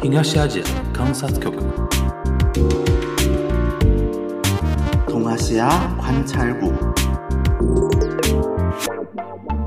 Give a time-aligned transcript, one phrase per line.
[0.00, 1.50] 東アジア観察局
[5.06, 5.68] 동아시아
[5.98, 6.72] 관찰국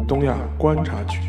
[0.08, 1.20] 东亚观察局。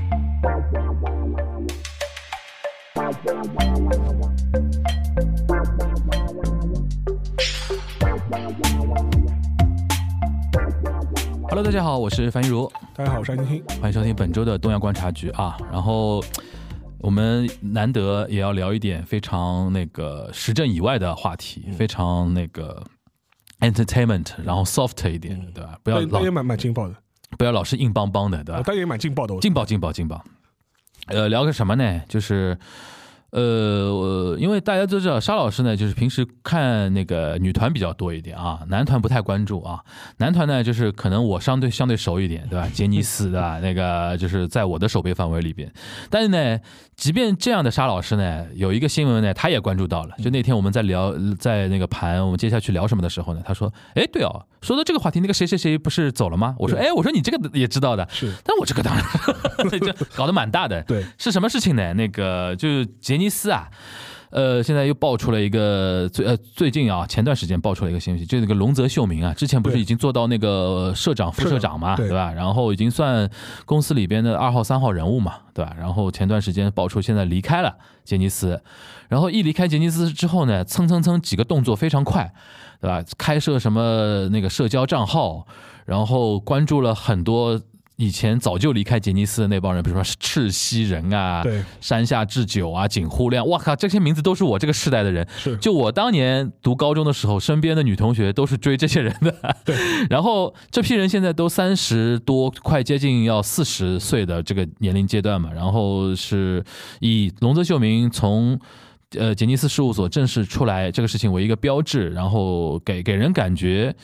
[11.48, 13.62] Hello，大家好，我是樊一茹，大家好，我是安青。
[13.80, 15.56] 欢迎收听本周的东亚观察局啊。
[15.72, 16.22] 然后
[17.03, 22.81] 我们难得也要聊一点非常那个时政以外的话题，非常那个
[23.59, 25.77] entertainment，然后 soft 一点，对吧？
[25.83, 26.95] 不要老也蛮蛮劲爆的，
[27.37, 28.63] 不要老是硬邦邦的，对吧？
[28.65, 29.37] 但也蛮劲爆的。
[29.41, 30.23] 劲爆劲爆劲爆。
[31.07, 32.01] 呃，聊个什么呢？
[32.07, 32.57] 就是
[33.33, 39.79] 呃，我因为大家都知道沙老师呢，就是平时看那个女团比较多一点啊，男团不太关注啊。
[40.17, 42.69] 男团呢，就是可能我相对相对熟一点，对吧？
[42.71, 43.59] 杰尼斯对吧？
[43.59, 45.71] 那个就是在我的手背范围里边。
[46.11, 46.59] 但是呢，
[46.95, 50.11] 即便这样的沙老师呢，有一个新闻呢，他也关注到了。
[50.23, 59.03] 就那天我们在聊，在那个盘我们接下去聊什么的时候呢，他说：“哎，对哦，说到这个话题，那个谁谁谁不是走了吗？”我说：“哎，我说你这个也知道的。”是，但我这个当然
[59.81, 60.83] 就搞得蛮大的。
[60.83, 61.95] 对，是什么事情呢？
[61.95, 63.69] 那个就是杰尼斯啊，
[64.29, 72.31] 呃，现在又爆出了一个最呃最近啊，前段时间爆出了一个信息，就那个龙泽秀明啊，之前不是已经做到那个社长、副社长嘛，对对吧？
[72.33, 73.29] 然后已经算
[73.65, 75.75] 公司里边的二号、三号人物嘛，对吧？
[75.77, 78.61] 然后前段时间爆出现在离开了杰尼斯，
[79.09, 82.33] 然后一离开杰尼斯之后呢，蹭蹭蹭几个动作非常快，
[82.81, 83.03] 对吧？
[83.17, 85.45] 开设什么那个社交账号，
[85.85, 87.61] 然后关注了很多。
[88.03, 95.25] 以前早就离开杰尼斯的那帮人，比如说赤西仁啊，对，山下智久啊、井户亮，哇靠，这些名字都是我这个世代的人。
[95.37, 99.55] 是就我当年读高中的时候，身边的女同学都是追这些人的。
[99.63, 99.73] 对，
[100.11, 105.49] 然后这批人现在都三十多，快接近要四十岁的这个年龄阶段嘛。
[105.53, 106.61] 然后是
[106.99, 108.59] 以龙泽秀明从
[109.17, 113.95] 呃杰尼斯事务所正式出来这个事情为一个标志，然后给给人感觉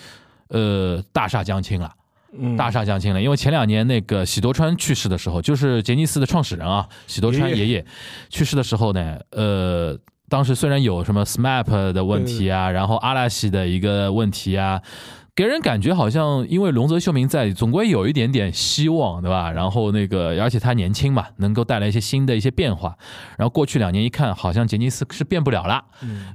[0.47, 1.92] 呃大厦将倾了。
[2.32, 7.86] 嗯大厦相亲了，因为前两年那个喜多川去世的时候，就是杰尼斯的创始人啊，喜多川爷爷
[8.30, 9.98] 去世的时候呢，呃，
[10.28, 14.82] 当时虽然有什么 SMAP 的问题啊，然后阿拉西的一个问题啊。
[15.39, 19.50] 给人感觉好像，因为龙泽秀明在，总归有一点点希望，对吧？
[19.50, 22.94] 然后那个，而且他年轻嘛，能够带来一些新的一些变化。
[23.38, 25.82] 然后过去两年一看，好像杰尼斯是变不了了，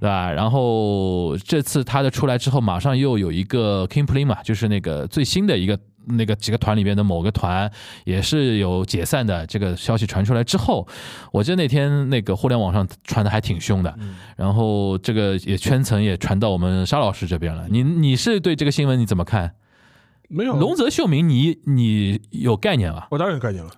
[0.01, 0.33] 对吧？
[0.33, 7.71] 然后这次他的出来之后，马上又有一个 King Play 嘛，就是那个最新的一个那个几个团里边的某个团
[8.05, 10.87] 也是有解散的这个消息传出来之后，
[11.33, 13.95] 我记得那天那个互联网上传的还挺凶的，
[14.37, 17.67] 然后这个也圈层也传到我们沙老师这边了。
[17.69, 19.53] 你你是对这个新闻你怎么看？
[20.29, 23.09] 没有龙泽秀明你你有概念吧？
[23.11, 23.71] 我当然有概念了。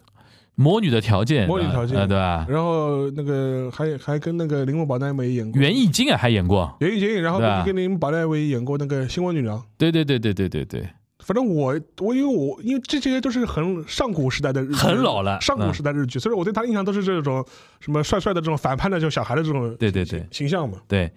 [0.59, 2.47] 魔女的条件，魔女条件呃对吧？
[2.49, 9.63] 然后那个还还跟那个铃木保奈美演过袁艺金啊还演过，袁艺金，然后跟铃木保奈美演过那个新闻女郎。
[9.77, 10.89] 对对对对对对对，
[11.27, 17.45] 反正我我因为我因为这些都是很上古时代的日剧很老了上古时代日剧，所以我对他印象都是这种
[17.81, 20.79] 什么帅帅的这种反叛的这种小孩的这种对对对形象嘛。
[20.87, 21.11] 对，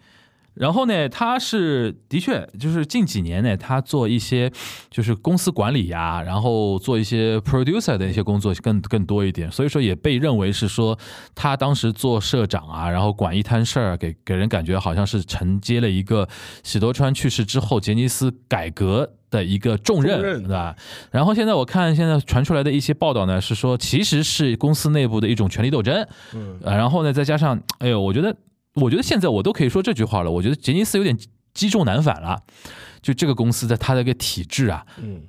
[0.55, 4.51] 然后呢，他是的确就是近几年呢，他做一些
[4.89, 10.97] 就是公司管理呀、然后做一些 producer 的一些工作更更多一点，所以说也被认为是说
[11.35, 16.27] 他当时做社长啊，然后管一摊事儿，给给人感觉好像是承接了一个
[16.63, 19.13] 喜多川去世之后杰尼斯改革。
[19.29, 20.75] 的一个重任，重任对吧？
[21.11, 28.35] 然后现在我看现在传出来的一些报道呢，是说其实是公司内部的一种权力斗争，嗯，呃，然后呢，再加上，哎呦，我觉得，
[28.75, 30.31] 我觉得现在我都可以说这句话了。
[30.31, 31.17] 我觉得杰尼斯有点
[31.53, 32.41] 积重难返了，
[33.01, 35.21] 就这个公司的它的一个体制啊，嗯，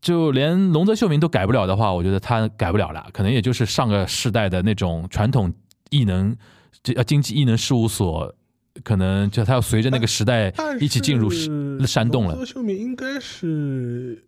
[0.00, 3.06] 就连龙泽秀明都改不了的话，我觉得他改不了了。
[3.12, 5.52] 可能也就是上个世代的那种传统
[5.90, 6.36] 艺能，
[6.82, 8.34] 这呃经济艺能事务所，
[8.82, 14.20] 可能就他要随着那个时代一起进入是山洞了秀明应该是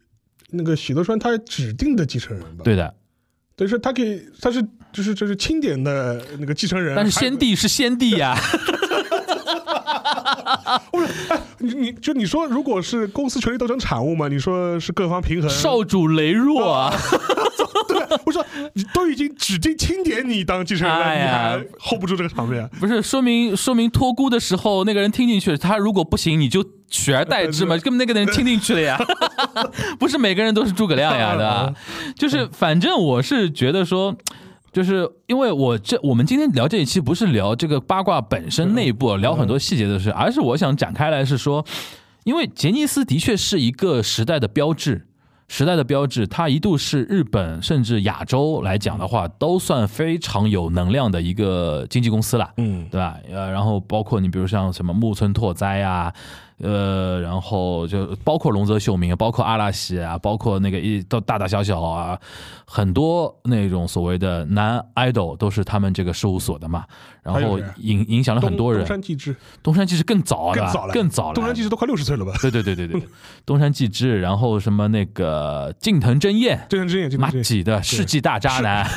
[0.51, 2.63] 那个喜多川他指定的继承人吧？
[2.63, 2.95] 对，的，
[3.57, 4.63] 等于说他可以，他是
[4.93, 6.95] 就是就是钦点的那个继承人。
[6.95, 8.39] 但是先帝是先帝呀、
[11.59, 14.29] 你你就你说，如果是公司权力斗争产物嘛？
[14.29, 15.49] 你说是各方平衡？
[15.51, 16.93] 少主羸弱啊。
[17.89, 22.69] 对我说你都已经指定钦点你当继承人了，你还 hold 不住这个场面？
[22.81, 28.99] 不是说明说明托孤的时候那个人听进去了，他如果不行你就取而代之嘛，根本那个人听进去了呀，
[29.99, 31.73] 不是每个人都是诸葛亮呀，对吧？
[32.17, 34.17] 就是反正我是觉得说。
[34.77, 41.65] 就是因为我这我们今天聊这一期不是聊这个八卦本身内部聊很多细节的事，而是我想展开来是说，
[42.25, 45.07] 因为杰尼斯的确是一个时代的标志，
[45.49, 53.17] 时代的标志，它一度是日本甚至亚洲来讲的话，都算非常有能量的一个经纪公司了，嗯，对吧？
[53.33, 56.13] 呃，然后包括你比如像什么木村拓哉啊。
[56.59, 62.19] 呃，然后就包括龙泽秀明，包括阿拉西啊，包括那个一都大大小小啊，
[62.65, 66.85] 很多那种所谓的男 idol 都是他们这个事务所的嘛。
[67.23, 68.81] 然后影影响了很多人。
[68.83, 71.35] 东山纪之，东山纪之更早更早了，更早了。
[71.35, 72.33] 东山纪之都快六十岁了吧？
[72.41, 73.03] 对对对对对，
[73.45, 78.89] 东山纪之，然后什么那个近藤真彦，近藤真彦，马几的世纪大渣男。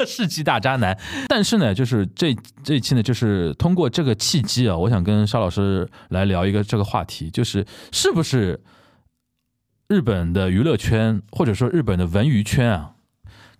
[0.06, 0.98] 世纪大渣男，
[1.28, 8.60] 但是呢，就是这这一期呢，就是通过这个契机啊，我想跟沙老师来聊一个这个话题，就是是不是
[9.88, 12.92] 日本的娱乐圈或者说日本的文娱圈啊，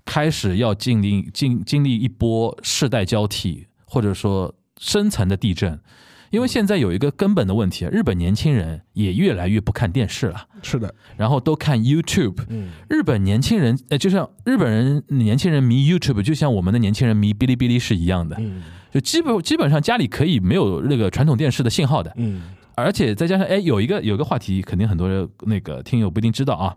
[0.05, 5.81] 开始要经历经经历一波世代交替，或者说深层的地震。
[6.31, 12.37] 因为现在有一个根本的问题，日本年轻人也越来越不看电视了，是的，然后都看 YouTube。
[12.49, 18.37] 嗯，日本年轻人，呃，就像日本人年轻人迷 YouTube，就像我们的年轻人迷哔哩哔哩是一样的。
[18.39, 18.63] 嗯，
[18.93, 22.13] 就基本基本上家里可以没有那个传统电视的信号的。
[22.17, 22.43] 嗯，
[22.77, 26.77] 而且再加上，哎，有一个有一个话题，肯定很多人那个听友不一定知道啊。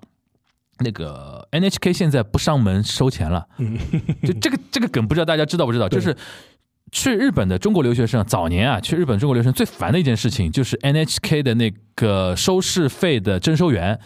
[0.79, 3.45] 那个 NHK 现在不上门收钱了。
[3.59, 3.77] 嗯，
[4.23, 5.87] 就这个这个梗，不知道大家知道不知道？
[5.89, 6.17] 就是。
[6.93, 13.99] 去日本的中国留学生，早年啊，去日本中国留学生最烦的一件事情就是 NHK 的那个收视费的征收员，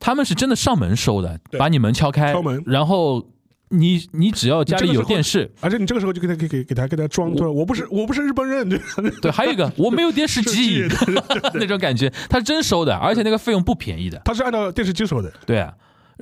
[0.00, 3.24] 他们是真的上门收的，把你门敲开，敲门，然后
[3.68, 8.80] 你你只要家里有电视，而且你这个时候就给他给给给他给他装，我不是我不是日本人，对
[9.22, 10.84] 对，还有一个我没有电视机。
[11.54, 15.72] 那种感觉，他是真收的，而且那个费用不便宜的，他是按照电视机收的，对啊。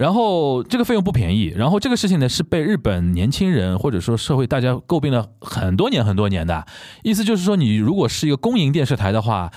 [0.01, 6.65] 然后这个费用不便宜，然后这个事情呢是被日本年轻人或者说社会大家诟病了很多年很多年的，
[7.03, 9.53] 意思就是说你如果是一个公营电视台的话，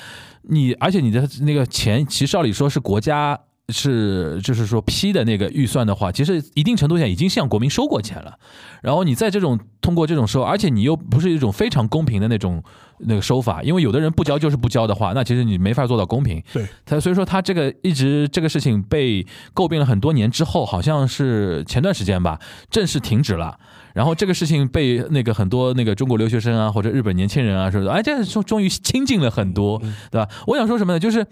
[0.50, 3.40] 你而且你的那个钱其实照理说是国家。
[3.70, 8.38] 是，就是说批的那个预算的话，其实一定程度上已经向国民收过钱了。
[8.82, 12.62] 然后你在这种通过这种收，而且你又不是一种非常公平的那种
[13.08, 16.42] 那个收法，因为有的人不交就是不交的话，那其实你没法做到公平。
[16.54, 22.40] 对，他所以说他这个一直这个事情被诟病了很多年之后，好像是前段时间吧，
[22.70, 23.58] 正式停止了。
[23.94, 29.80] 然后这个事情被那个很多那个中国留学生啊或者日本年轻人啊说，哎，这终终于清静了很多，
[30.12, 30.28] 对吧？
[30.48, 31.00] 我想说什么呢？
[31.00, 31.26] 就是。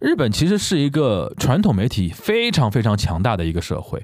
[0.00, 4.00] 日本其实是一个传统媒体非常非常强大的一个社会，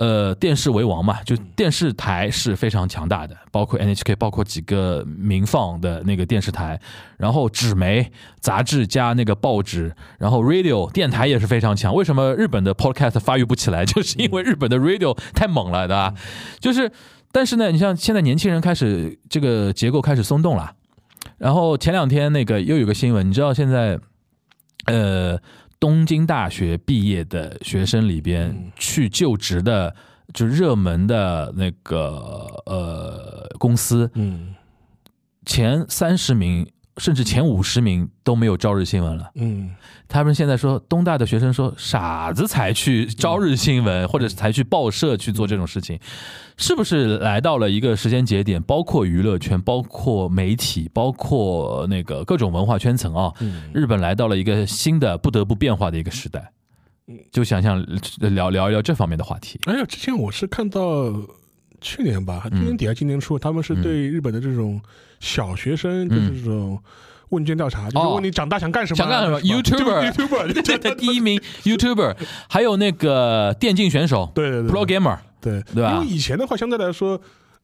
[0.00, 6.80] 呃，电视为王嘛，就电视台是非常强大的，包括 NHK，包括几个民放的那个电视台，
[7.18, 8.10] 然后纸媒、
[8.40, 11.94] 杂志加那个报纸，然后 radio 电台也是非常强。
[11.94, 13.84] 为什么日本的 podcast 发育不起来？
[13.86, 16.14] 就是因为日本的 radio 太猛了，对吧？
[16.60, 16.90] 就是，
[17.30, 20.72] 但是呢，你像现在年轻人开始这个结构开始松动了，
[21.36, 24.00] 然后前两天那个又有个新闻，你知道现在。
[24.86, 25.38] 呃，
[25.80, 29.96] 东京大学毕业的学生里边去就职的，
[30.32, 34.54] 就热门的那个呃公司，嗯，
[35.44, 36.70] 前三十名。
[37.00, 39.30] 甚至前五十名都没有朝日新闻了。
[39.36, 39.70] 嗯，
[40.06, 45.98] 他们现在说东大的学生说傻子才去朝日新闻，或者才去报社去做这种事情，
[46.58, 48.62] 是不是来到了一个时间节点？
[48.62, 53.32] 包括娱乐圈，包括媒体，包括那个各种文化圈层啊，
[53.72, 56.52] 日本来到了一个新的不得不变化的一个时代。
[57.32, 57.84] 就想想
[58.20, 59.58] 聊聊一聊这方面的话题。
[59.64, 61.10] 哎呀，之前我是看到
[61.80, 64.80] 去年吧，今年底还今年初，他们是对日本的这种。
[65.22, 66.82] 小学生就是这种
[67.28, 68.96] 问卷调查，就是问你长大想干什么？
[68.96, 72.16] 想干什么？YouTuber，YouTuber，对 对，第一名 YouTuber，
[72.48, 75.92] 还有那个电竞选手，对对对，Pro Gamer，对对吧？
[75.92, 77.20] 因为以前的话，相对来说。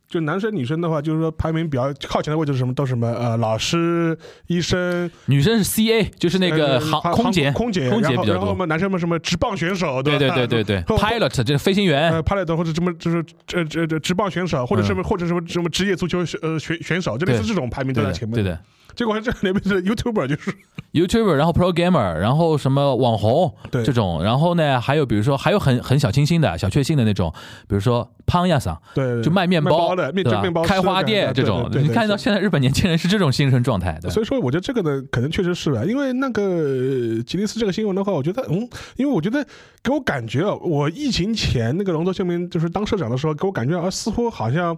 [0.08, 2.72] 就男生女生的话，就是说排名比较靠前的位置是什么？
[2.72, 5.10] 都是什么呃，老师、医生。
[5.26, 8.34] 女生是 C A，就是那个航空姐，空姐，空姐比较多。
[8.34, 18.34] 然后我们，男生们什么直棒选手，对对对对对，Pilot 就是飞行员，Pilot 或者什么就是这这这直棒选手，或者什么或者什么什么职业足球呃选选手，就类似这种排名都在前面。
[18.34, 18.58] 对的。
[18.96, 20.52] 结果这里面是 YouTuber，就是
[20.92, 27.30] YouTuber，然后 Pro Gamer，然后什么网红这种，然后呢，还有比如说还有很很小清新的小确幸的那种，
[27.68, 30.62] 比如说胖亚桑，对，就卖面包的，面包？
[30.62, 39.46] 开花店这种，你看到现在日本年轻人是这种精神状态，所以说我觉得这个呢，可能确实是啊，因为那个吉尼斯这个新闻的话，我觉得嗯，因为我觉得
[39.82, 44.74] 给我感觉啊，我疫情前那个龙泽秀明就是当社长的时候，给我感觉啊，似乎好像。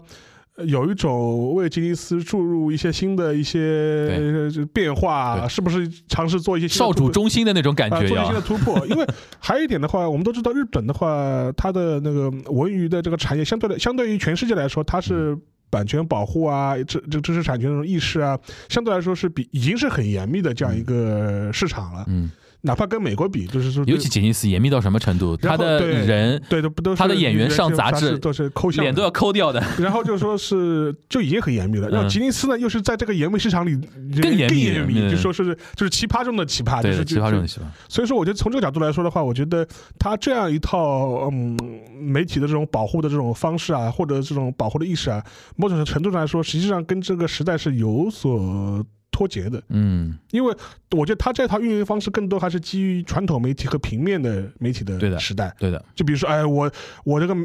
[0.67, 8.07] 有一种为吉尼斯注入一些新的一些变化，是不是尝试做一些少主中心的那种感觉？
[8.09, 8.85] 做一些突破。
[8.89, 9.07] 因为
[9.39, 15.37] 还有一点的话，我们都知道日本的话，它的那个文娱的这个产业，相对的，相对于全世界来说，它是
[15.71, 18.39] 版权保护啊，这这知识产权这种意识啊，
[18.69, 22.05] 相对来说是比已经是很严密的这样一个市场了。
[22.09, 22.31] 嗯。
[22.63, 29.63] 哪怕跟美国比，就是说，尤其吉尼斯严密到什么程度，他的人对都不都是他的演员上杂志都是抠像，脸都要抠掉的。
[29.79, 33.79] 然后就说是就已经很严密了，然后吉尼斯呢又是在这个严密市场里
[34.21, 34.53] 更严
[34.87, 37.63] 密，就说是就是奇葩中的奇葩，就是奇葩中的奇葩。
[37.89, 39.65] 所以说，我觉得从这个角度来说的话，我觉得
[39.97, 41.57] 他这样一套嗯
[42.01, 45.25] 媒体的这种保护的这种方式啊，或者这种保护的意识啊，
[45.55, 48.85] 某种程度上来说，实际上跟这个时代是有所。
[49.19, 50.55] 脱节的，嗯，因为
[50.93, 55.85] 我觉得他这套运营方式更多还是基于传统媒体和平面的媒体的时代，对的。
[55.97, 56.71] 就比如说，哎，我
[57.03, 57.37] 我这个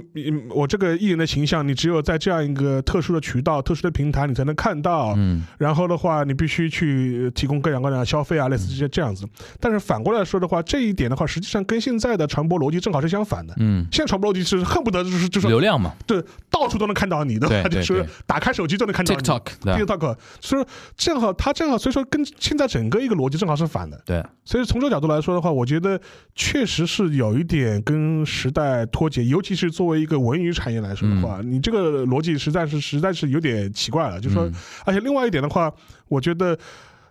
[0.51, 5.15] 我这个艺人的形象，你只有在这样一个特殊的渠道、特殊的平台，你才能看到。
[5.17, 9.27] 嗯，然后的话，你必须去提供各样各样的消费啊，类似这些这样子。
[9.59, 13.55] 但是反过来说的话，这一点的话，实际上跟现在的传播逻辑正好是相反的。
[13.57, 20.65] 嗯，现在传播逻辑是恨不得就是就是流量嘛，对，到处都能看到你的， 就是打开手机就能看到 TikTok，TikTok，所以
[20.95, 22.23] 正好他正好，所以说跟。
[22.39, 25.99] 现在整个一个逻辑正好是反的，对，所以从这个角度来说的话，我觉得
[26.35, 34.19] 确实是有一点跟时代脱节，尤其是作为一个文娱产业来说的话，你这个逻辑实在是实在是有点奇怪了。
[34.19, 34.49] 就说，
[34.85, 35.71] 而且另外一点的话，
[36.07, 36.57] 我觉得，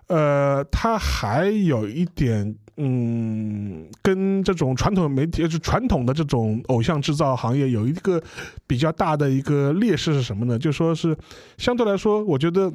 [0.09, 8.23] 呃，它还有一点，嗯，跟这种传统媒体，就传统的这种偶像制造行业有一个
[8.67, 10.59] 比较大的一个劣势是什么呢？
[10.59, 11.17] 就说是
[11.57, 12.73] 相对来说，我觉得。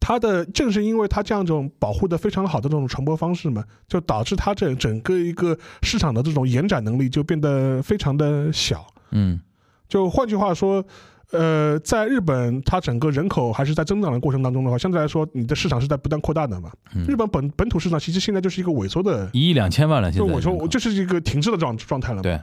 [0.00, 8.86] 它的正是因为它这样一种保护的非常好的这种传播方式嘛，就导致它这整个一个市场的这种延展能力就变得非常的小。
[9.10, 9.40] 嗯，
[9.88, 10.84] 就换句话说，
[11.30, 16.70] 呃，在日本，它整个人口还是在增长的过程当中的话，相对来说，你的市场是在不断扩大的嘛。
[17.06, 22.22] 日本本本土市场其实现在就是一个萎缩的，一亿两千万了，现在我说我就是一个停滞的状状态了。
[22.22, 22.40] 对。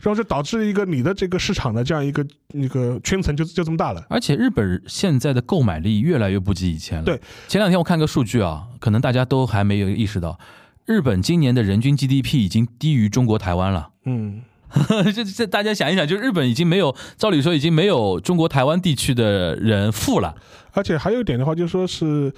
[0.00, 7.04] 然后就导致一个你的这个市场的这样一个那个圈层就就这么大了，而且日本现在的购买力越来越不及以前了。
[7.04, 10.38] 对，前两天我看个数据啊，可能大家都还没有意识到，
[10.84, 13.90] 日本今年的人均 GDP 已经低于中国台湾了。
[14.04, 14.42] 嗯，
[15.14, 20.34] 这这大家想一想，就日本已经没有，照理说已经没有中国台湾地区的人富了。
[20.72, 22.32] 而且还有一点的话，就说是。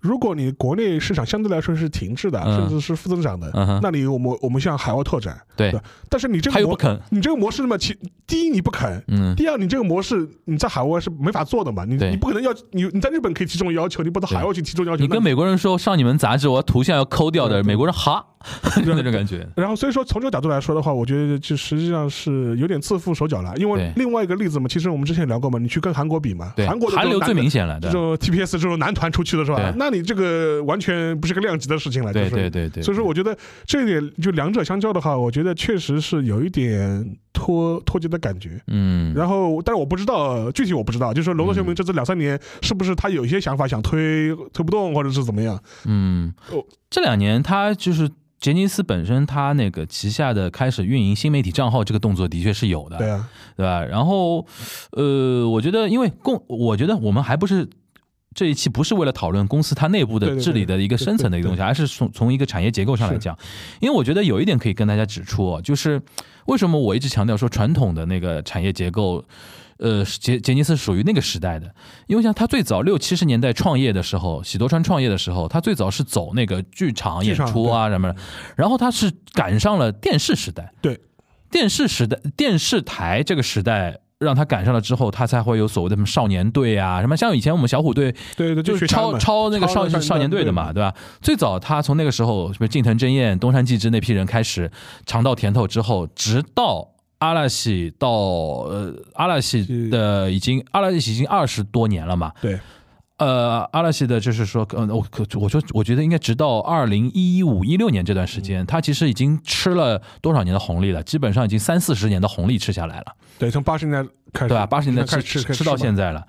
[0.00, 3.50] 如果你国内市场相对来说是停滞的，甚至是负增长的，
[3.82, 5.74] 那你我们我们向海外拓展，对。
[6.08, 6.78] 但是你这个模，
[7.10, 9.02] 你这个模式嘛，其第一你不肯，
[9.36, 15.02] 第二你这个模式你在海外是没法做的嘛，你你不可能要你你在日本可以提这种要求，你不到海外去提这种要求。
[15.02, 18.35] 你跟美国人说上你们杂志，我图像要抠掉的，美国人哈，就
[18.84, 19.46] 那种感觉。
[19.56, 29.72] 然后所以说从这个角度来说的话，我觉得就实际上是有点自缚手脚了，因为另外一个例子嘛，其实我们之前聊过嘛，你去跟韩国比嘛，韩国韩流最明显了，这种 TPS 这种男团出去的是吧？
[29.76, 32.82] 那你这个完全不是个量级的事情了，对对对对。
[32.82, 38.60] 所以说，我觉得这一点就两者相较的话，我觉得确实是有一点脱脱节的感觉。
[38.68, 39.12] 嗯。
[39.14, 45.60] 然后，但是我不知道具体，我不知道，就是说《龙族秀明》这这两三年是不是他有一些想法想推推不动，或者是怎么样？
[45.84, 46.32] 嗯。
[46.50, 46.62] 哦，
[46.96, 48.10] 这两年他就是
[48.40, 53.84] 杰尼斯本身，他那个旗下的开始运营新媒体账号这个动作的确是有的，对啊，对吧？
[53.84, 54.46] 然后，
[54.92, 57.68] 呃，我觉得因为共，我觉得我们还不是。
[58.34, 63.36] 这一期不是为了讨论公司它内部的治理的一个深层的一个东西，而是从从一个产业结构上来讲。
[63.80, 66.00] 因为我觉得有一点可以跟大家指出，就是
[66.46, 69.24] 为什么我一直强调说传统的那个产业结构，
[69.78, 71.74] 呃，杰杰尼斯属于那个时代的。
[72.06, 78.16] 因为像他最早六七十年代创业的时候，喜多川创业的时候，他最早是走那个剧场演出啊什么的，
[78.56, 81.00] 然后他是赶上了电视时代，对
[81.50, 84.00] 电视时代电视台这个时代。
[84.18, 90.94] 让他赶上了之后，他才会有所谓的什么少年队啊，什么像以前我们小虎队，对对，就是超超那个少少年队的嘛，对吧？
[91.20, 94.72] 最早他从那个时候，什么近藤真彦、东山纪之那批人开始
[95.04, 102.58] 尝到甜头之后，直到阿拉西到呃阿拉西的已经阿拉西已经二十多年了嘛，对。
[103.18, 111.02] 呃，阿拉西的就是说，嗯，我可我说，我觉得应该直到二零一五一六年这段时间，他其实已经吃了多少年的红利了？
[111.02, 113.06] 基本上已经三四十年的红利吃下来了。
[113.38, 114.66] 对，从八十年代开始，对吧？
[114.66, 116.26] 八十年代吃吃吃到现在了。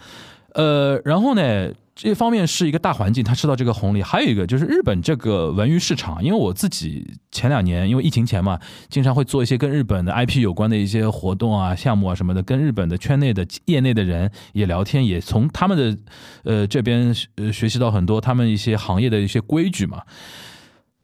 [0.54, 1.70] 呃，然后呢？
[2.00, 4.04] 这方面是一个大环境，他吃到这个红利。
[4.04, 15.98] 还有一个就是日本这个文娱市场，因为我自己前两年因为疫情前嘛，经常会做一些跟日本的 IP 有关的一些活动啊、项目啊什么的，跟日本的圈内的业内的人也聊天，也从他们的
[16.44, 20.04] 呃这边呃学习到很多他们一些行业的一些规矩嘛。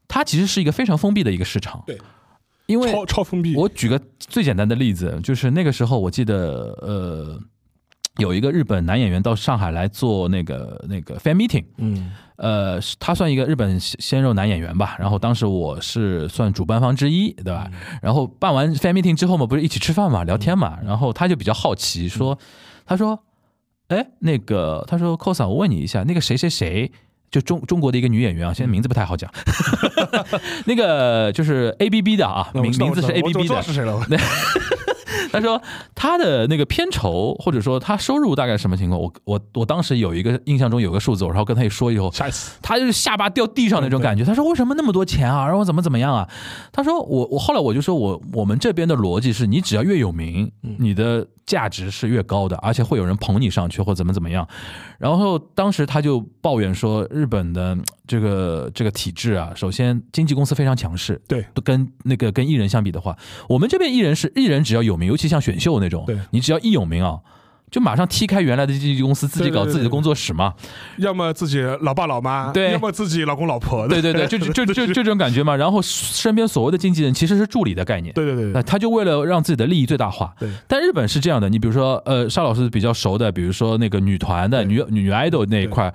[0.08, 1.98] 它其实是一个非常封闭的一个市场，对，
[2.68, 3.56] 因为超超封闭。
[3.56, 7.42] 我举个最简单的例子，就是那个时候我记得呃。
[8.20, 14.96] 有一个日本男演员到上海来做那个那个 fan meeting，嗯，呃，他算一个日本鲜肉男演员吧。
[15.00, 17.68] 然后当时我是算主办方之一，对吧？
[18.02, 20.78] 然后办完 fan meeting 之后嘛，不是一起吃饭嘛，聊天嘛。
[20.84, 22.38] 然后他就比较好奇，说，
[22.86, 23.24] 他说，
[23.88, 26.92] 哎，那个，他说，cos，我问你一下，那个谁谁谁。
[27.32, 29.28] 就中中国的一个女演员啊，现在名字不太好讲，
[30.66, 34.00] 那个就是 A B B 的啊，名名字是 A B B 的，是谁了？
[35.32, 35.62] 他说
[35.96, 39.02] 他的那个片酬或者说他收入大概什么情况？
[39.02, 42.12] 我我我当时有一个印象中有个数字，然后跟他一说以后，
[42.62, 44.24] 他就是下巴掉地上那种感觉。
[44.24, 45.46] 他说为什么那么多钱啊？
[45.46, 46.28] 然后怎么怎么样啊？
[46.72, 51.28] 他说我我后来我就说我我们这边的逻辑是你只要越有名，你的。
[51.46, 54.48] 价值是越高的，而且会有人捧你上去或怎么怎么样。
[54.98, 63.18] 然后当时他就抱怨说，日本的这个这个体制啊，首先经纪公司非常强势，对，跟那个跟艺人相比的话，
[63.48, 67.20] 我们这边艺人是艺人只要有名，尤其像选秀那种，对你只要一有名啊。
[67.74, 70.54] 就马上踢开原来的经纪公司，自己搞自己的工作室嘛。
[70.98, 73.88] 要么自己老爸老妈，对；要么自己老公老婆。
[73.88, 75.56] 对对对， 就就就就这种感觉嘛。
[75.56, 78.14] 然后身边所谓的经纪人其实是助理的概念。
[78.14, 78.52] 对对对。
[78.52, 80.32] 那他就为了让自己的利益最大化。
[80.40, 80.48] 对。
[80.68, 85.92] 但日本是这样的，你比如说，呃，沙老师比较熟的，比如说那个女团的女女 idol 那一块，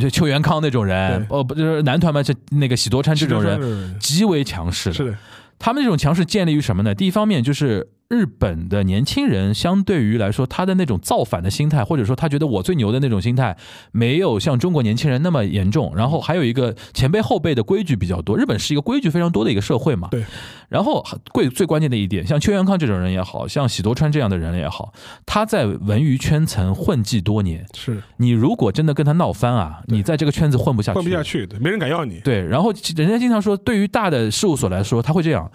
[0.00, 2.20] 就邱元康那种人，哦，不就是男团嘛？
[2.20, 4.92] 就那个喜多川这种人，极为强势。
[4.92, 5.14] 是的。
[5.60, 6.92] 他们这种强势建立于什么呢？
[6.92, 7.86] 第一方面就是。
[8.10, 13.56] 日本的年轻人相对于来说，他的那种造反的心态，或者说他觉得我最牛的那种心态，
[13.92, 15.94] 没有像中国年轻人那么严重。
[15.94, 20.08] 然后还有一个前辈后辈的规矩比较多，日本是一个规矩非常多的一个社会嘛。
[20.10, 20.24] 对。
[20.68, 24.92] 然后贵最关键的一点，像邱元康这种人也好像喜多川这样的人也好，
[25.24, 27.64] 他在文娱圈层混迹多年。
[27.74, 28.02] 是。
[28.16, 30.96] 你如果真的跟他闹翻啊，你在这个圈子混不下去。
[30.96, 32.18] 混不下去，没人敢要你。
[32.24, 32.44] 对。
[32.44, 35.48] 然后人家经常说，对于大的事务所来说，他会这样，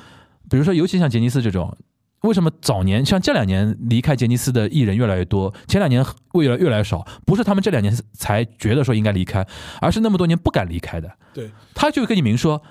[0.49, 1.75] 比如说，尤其像杰尼斯这种。
[2.25, 6.03] 为什么早年像这两年离开杰尼斯的艺人越来越多，前两年
[6.33, 7.05] 越来越来越少？
[7.25, 9.45] 不是他们这两年才觉得说应该离开，
[9.79, 11.09] 而是那么多年不敢离开的。
[11.33, 12.61] 对，他就跟你明说，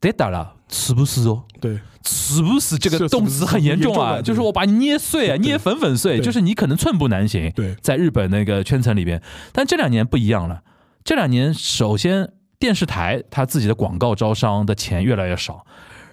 [0.00, 1.44] 得打了，是不是哦？
[1.60, 4.20] 对，是不是这个动词很严重啊？
[4.20, 7.50] 就是我把你捏碎啊，捏粉粉碎，就是你可能寸步难行。
[7.52, 10.62] 对，在日本那个圈层里边，但这两年不一样了。
[11.04, 15.64] 这两年，首先电视台他自己的广告招商的钱越来越少，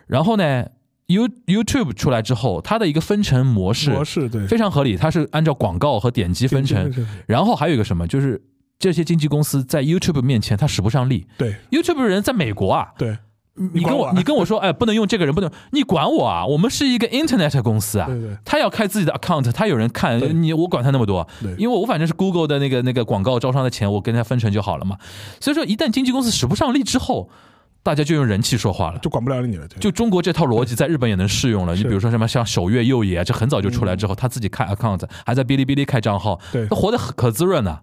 [0.08, 0.66] 然后呢
[1.08, 6.92] ？You YouTube 出来之后，它的一个分成模式模式对非常合理，它是按照广告和点击分成。
[7.28, 8.42] 然后还有一个什么，就是
[8.80, 11.28] 这些经纪公司在 YouTube 面前他使不上力。
[11.38, 13.18] 对，YouTube 人在美国啊，对，
[13.54, 16.44] 你跟我你跟我说，哎，不能用这个人，不能，你管我啊？
[16.44, 18.10] 我们是一个 Internet 公司啊，
[18.44, 21.28] 他要开自己的 account，他有人看你，我管他那么多，
[21.60, 24.98] 因为我反正是 Google 的那个那个广告招商的钱，我跟他分成就好了嘛。
[25.40, 27.30] 所以说，一旦经纪公司使不上力之后。
[27.86, 29.68] 大家就用人气说话了，就管不了你了。
[29.80, 31.76] 就中国这套逻辑在日本也能适用了。
[31.76, 37.82] 你比如说什么像守月右也，这很早就出来之后，他自己开 account，还在哔哩哔哩开账号，对，他活得可滋润呢。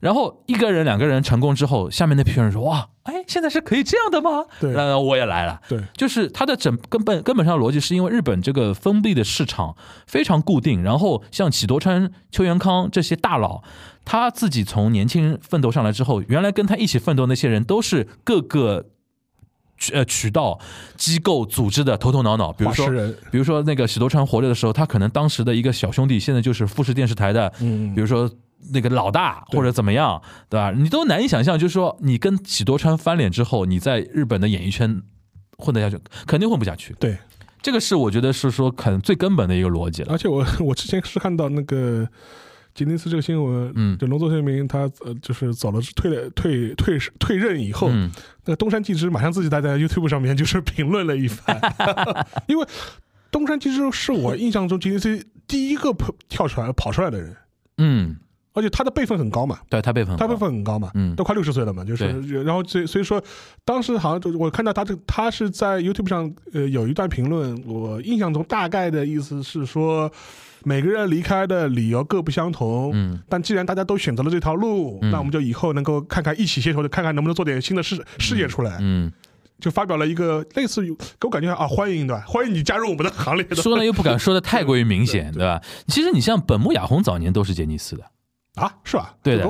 [0.00, 5.58] 然后一个人、两个人成功之后，下面那批人说：“哇，哎，现在是可以这样的吗？”对，那我也来了。
[5.66, 9.74] 对，就是他的整根本根本上逻辑是因为日本这个封闭的市场
[10.06, 10.82] 非常固定。
[10.82, 13.62] 然后像喜多川、邱元康这些大佬，
[14.04, 18.90] 他自己从年轻人奋斗上来之后，原来跟他一起奋斗那些人都是各个。
[19.92, 20.58] 呃，渠道、
[20.96, 22.88] 机构、组织的头头脑脑，比如说，
[23.30, 28.30] 比如说那个喜多川活着的时候，他可能当时的一个小兄弟，现在就是富士电视台的，嗯，比如说
[28.72, 30.72] 那个老大或者怎么样，对吧？
[30.72, 35.00] 你都难以想象，就是说你跟喜多川翻脸之后，你在日本的演艺圈
[35.56, 36.94] 混得下去，肯定混不下去。
[36.98, 37.16] 对，
[37.62, 40.12] 这个是我觉得是说可能最根本的一个逻辑了。
[40.12, 42.08] 而且我 我之前是看到那个。
[42.78, 48.08] 吉尼斯这个新闻，嗯，就龙作秀明他呃就是走了退了退退退任以后，嗯。
[48.44, 51.60] 那个东山纪之马上自己在在 YouTube 上面就是评论了一番，
[52.46, 52.64] 因为
[53.32, 57.36] 东山纪之是我印象中吉尼斯第一个跑跳出来跑出来的人，
[57.78, 58.16] 嗯，
[58.54, 62.06] 而且他的辈分很高嘛，对他辈分他辈分很高嘛，嗯，都快六十岁了嘛，就是
[62.44, 63.22] 然后所以所以说
[63.64, 70.10] 当时好像就我看到他这他是在 YouTube 上呃有一段评论，我印象中大概的意思是说。
[70.64, 79.12] 每个人离开的理由各不相同，嗯，但既然大家都选择了这条路，那我们就以后能够看看一起携手的，看看能不能做点新的事事业出来，嗯，
[79.60, 82.24] 就发表了一个类似于给我感觉啊，欢迎对吧？
[82.26, 83.46] 欢迎你加入我们的行列。
[83.54, 85.60] 说了又不敢说的太过于明显，对吧？
[85.86, 88.04] 其实你像本木雅弘早年都是杰尼斯的。
[88.58, 89.14] 啊，是吧？
[89.22, 89.48] 对的，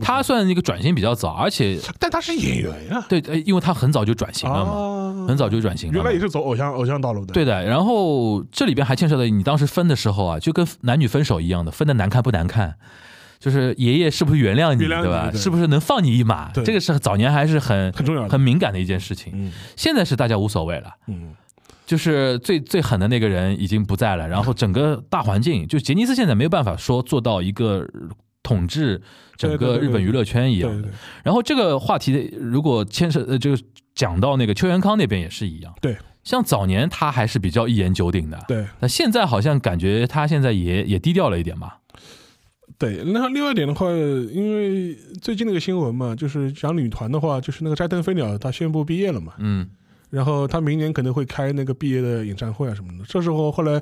[0.00, 3.04] 他算一个转型比较早，而且但他是演员呀。
[3.08, 5.94] 对，因为他很早就转型了嘛，很早就转型了。
[5.94, 7.32] 原来也是走偶像偶像道路的。
[7.32, 12.74] 对的，然后这里边还牵涉到你当时分的时候啊，就跟男女分手一样的，分的难看不难看，
[13.38, 15.30] 就是爷爷是不是原谅你，对吧？
[15.32, 16.50] 是不是能放你一马？
[16.52, 19.52] 这个是早年还是很很重要、很敏感的一件事情。
[19.76, 20.90] 现在是大家无所谓了。
[21.08, 21.34] 嗯，
[21.86, 27.86] 就是最最狠的那个人已经不在了，然后整个大环境，就杰尼斯现在没有办法说做到一个。
[28.42, 29.00] 统治
[29.36, 30.88] 整个日本娱乐圈一样的，
[31.24, 33.56] 然后这个话题如果牵涉呃，就
[33.94, 35.74] 讲到那个邱元康那边也是一样。
[35.80, 38.38] 对，像早年他还是比较一言九鼎的。
[38.48, 41.78] 对，那现在好像感觉他现在也也低调了一点吧。
[42.78, 49.68] 对，那另外一点的话，因为最近那个新闻嘛，就是讲女团的话，就是那个斋藤飞鸟，她宣布毕业了嘛，嗯
[50.10, 53.04] 然后她明年可能会开那个毕业的演唱会啊什么的。
[53.06, 53.80] 这时候后来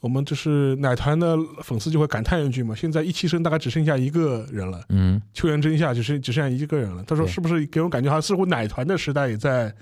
[0.00, 7.04] 我们就是奶团的粉丝就会感叹一句嘛，现在一期生大概只剩下一个人了，嗯秋元真夏只剩只剩下一个人了。
[7.06, 9.72] 他说是不是给我感觉好像似乎奶团的时代也在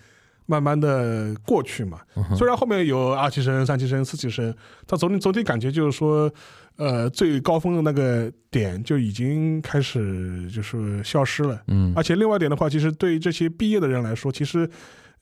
[0.46, 2.00] 慢慢的过去嘛？
[2.16, 4.54] 嗯虽然后面有二期生、三期生、四期生，
[4.86, 6.28] 但总体总体感觉就是说，
[6.76, 11.62] 呃，最高峰的那个点就已经开始就是消失了。
[11.68, 14.68] 嗯而且另外一点的话，其实对于这些毕业的人来说，其实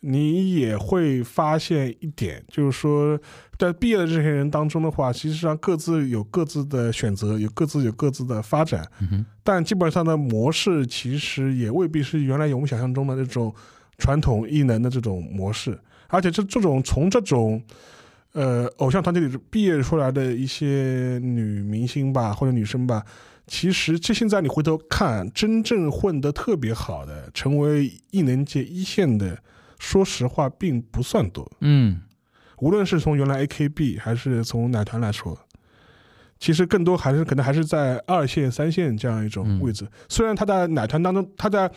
[0.07, 3.19] 你也会发现一点，就是说，
[3.59, 13.55] 在毕业的这些人当中的话，其实上各自有各自的选择，有各自有各自的发展，嗯哼但基本上的模式其实也未必是原来我们想象中的那种
[13.99, 17.63] 传统艺能的这种模式，而且这这种从这种。
[18.33, 23.03] 呃，偶像团体里毕业出来的一些女明星吧，或者女生吧，
[23.47, 29.39] 其实这现在你回头看，真正混得特别好的，成为艺能界一线的，
[29.87, 31.49] 说实话并不算多。
[31.61, 32.01] 嗯
[32.59, 35.39] 无论是从原来 AKB 还是从奶团来说，
[36.41, 39.87] 其实更多还是可能还是在二线、三线这样一种位置。
[40.09, 41.71] 虽然他在奶团当中，他在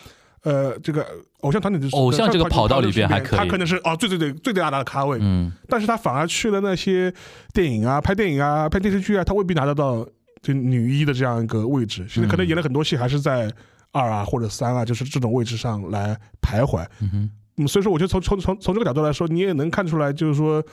[0.44, 1.06] 呃这个
[1.42, 7.14] 偶像团体的偶像这个跑道里边还可以他可能是哦最最最最最大的咖位，嗯但是他反而去了那些
[7.54, 10.08] 电影啊、拍电影啊、拍电视剧啊，他未必拿得到
[10.42, 12.06] 就女一的这样一个位置。
[12.10, 13.52] 现在可能演了很多戏，还是在
[13.92, 16.86] 二啊或者三啊，就是这种位置上来徘徊。
[17.02, 20.64] 嗯哼嗯，所以说我觉得从从从从这个角度来说，你也能看出来，就是说，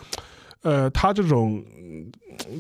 [0.63, 1.63] 呃，他这种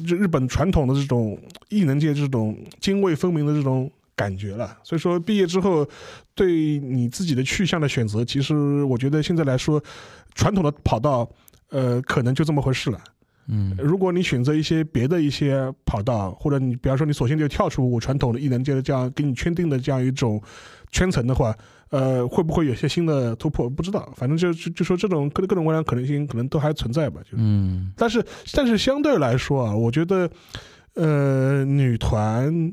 [0.04, 4.76] 日本传统的这种艺能界这种泾渭分明的这种感觉了。
[4.82, 5.88] 所以说毕业之后，
[6.34, 9.82] 对你自己的去向的选择，其实我觉得现在来说，
[10.34, 11.28] 传统的跑道，
[11.70, 12.98] 呃，可能就这么回事了。
[13.48, 20.42] 嗯如果你选择一些别的一些跑道，或者你比方说你索性就跳出我传统的艺能界的这样给你圈定的这样一种
[20.90, 21.56] 圈层的话，
[21.90, 23.68] 呃，会不会有些新的突破？
[23.68, 27.20] 不知道，反正就就就说这种各各种各样的可能性可能都还存在吧。
[27.22, 30.30] 就是，嗯但是但是相对来说啊，我觉得，
[30.94, 32.72] 呃，女团。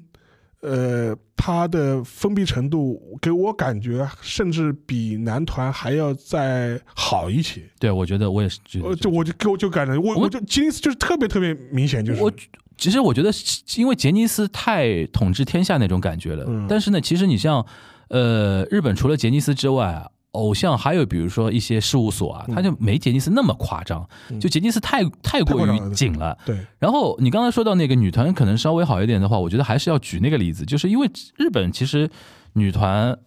[0.66, 7.62] 呃，它的封闭程度给我感觉，甚至比男团还要再好一些。
[7.78, 12.32] 对，我觉得我也是觉得呃，就我就给我就感觉，我我我就吉尼斯就是特别特别明显，就是我
[12.78, 13.30] 其实我觉得，
[13.76, 16.46] 因为杰尼斯太统治天下那种感觉了。
[16.48, 17.66] 嗯但是呢，其实你像
[18.14, 24.08] 呃日本除了杰尼斯之外啊，偶像还有比如说一些事务所啊，嗯他就没杰尼斯那么夸张。
[24.30, 26.38] 嗯就杰尼斯太太过于紧了。
[26.46, 32.10] 对，然后你刚才说到那个女团可能稍微好一点的话，我觉得还是要举那个例子，就是因为日本其实
[32.54, 33.18] 女团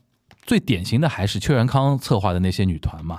[0.47, 3.19] 最典型的还是邱元康策划的那些女团嘛。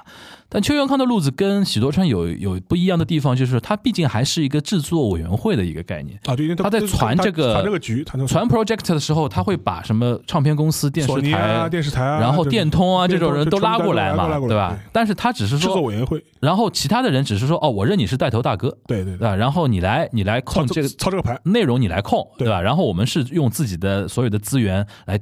[0.50, 6.18] 但邱元康的路子跟喜多川有有不一样的地方，就是他毕竟还是一个制作委员会的一个概念。
[6.24, 11.68] 啊，对，他在传这个传这个局，传传 project 的时候，他会把什么唱片公司、电视台。
[11.70, 14.80] 电视台啊，然后电通啊这种人都拉过来嘛，对吧？
[14.94, 19.36] 但是他只是制作说，委员会，然后其他的人只是说，哦，我认你是带头大哥，对对对吧？
[19.36, 22.62] 然后你来，你来控这个操这个牌，内容你来控，对对吧？
[22.62, 25.20] 然后我们是用自己的所有的资源来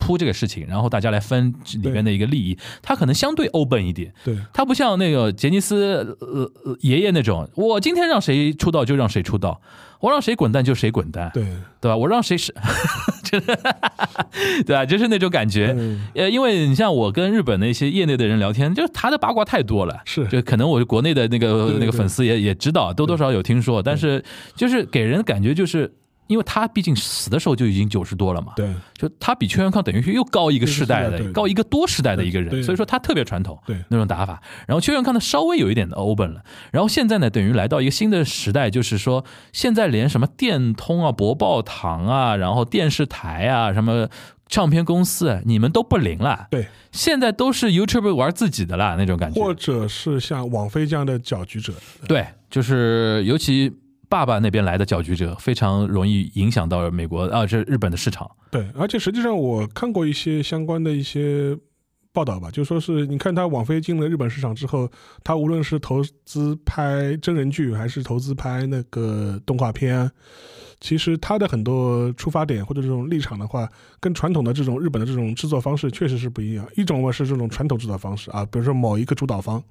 [0.00, 4.36] 铺这个事情，然后大家来分里面的一个利益，他可能相对 open 一点，对。
[4.52, 9.60] 它不像那个杰尼斯呃呃爷爷那种，我今天让谁出道就让谁出道，
[10.00, 11.44] 我让谁滚蛋就谁滚蛋，对。
[11.80, 11.96] 对吧？
[11.96, 12.52] 我让谁是，
[13.22, 13.46] 就是
[14.66, 14.84] 对吧？
[14.84, 15.74] 就是那种感觉。
[15.78, 16.06] 嗯。
[16.14, 20.26] 呃，因为你像我跟日本的一些业内的人聊天，就是他的八卦太多了，是。
[20.28, 24.24] 就可能我国内的那个那个粉丝也也知道，多多少少有听说，但是
[24.56, 25.92] 就是给人感觉就是。
[26.30, 28.72] 因为他毕竟死的时候就已经九十多了嘛，对。
[28.94, 33.76] 就他比邱元康等于是又高一个世代的，高一个多时代的一个人，所以说他特别传统，对。
[33.88, 34.40] 那种打法。
[34.68, 36.40] 然后邱元康呢稍微有一点的 open 了，
[36.70, 44.08] 然后现在呢等于来到一个新的时代，就是说现在连什么电通啊、博报堂啊，然后电视台啊、什么
[44.46, 51.72] 唱片公司啊，你们都不灵了，对，现在都是 YouTube 玩自己的啦那种感觉，或者是像网飞这样的搅局者，
[52.06, 53.72] 对，就是尤其。
[54.10, 58.28] 爸爸那边来的搅局者非常容易影响到美国啊，这日本的市场。
[58.50, 61.56] 对，而且实际上我看过一些相关的一些
[62.12, 64.90] 报道吧，就说是你看他网飞进了日本市场之后，
[65.22, 70.10] 他无论是投资拍真人剧，还是投资拍那个动画片，
[70.80, 73.68] 其实他的很多出发点或者这种立场的话，
[74.00, 76.66] 跟传统的这种日本的这种制作方式确实是不一样。
[76.76, 79.62] 一种嘛是这种传统制作方式啊，比如说某一个主导方。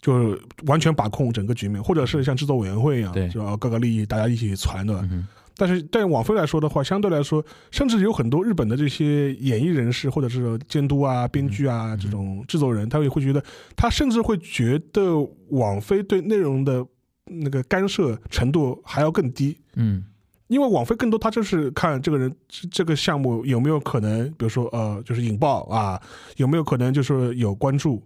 [0.00, 5.00] 就是完全把控整个局面，或者是像制作委员会一样，对就各个利益大家一起传的。
[5.10, 5.26] 嗯
[5.58, 13.42] 但是对网飞来说的话，相对来说，甚至有很多日本的这些演艺人士或者是监督啊、编剧啊嗯这种制作人，他也会觉得，
[13.74, 15.16] 他甚至会觉得
[15.48, 16.86] 网飞对内容的
[17.24, 19.56] 那个干涉程度还要更低。
[19.76, 20.04] 嗯
[20.48, 25.98] 因为网飞更多，他就是看这个人这这个项目有没有可能，比如说呃，就是引爆啊，
[26.36, 28.02] 有没有可能就是有关注。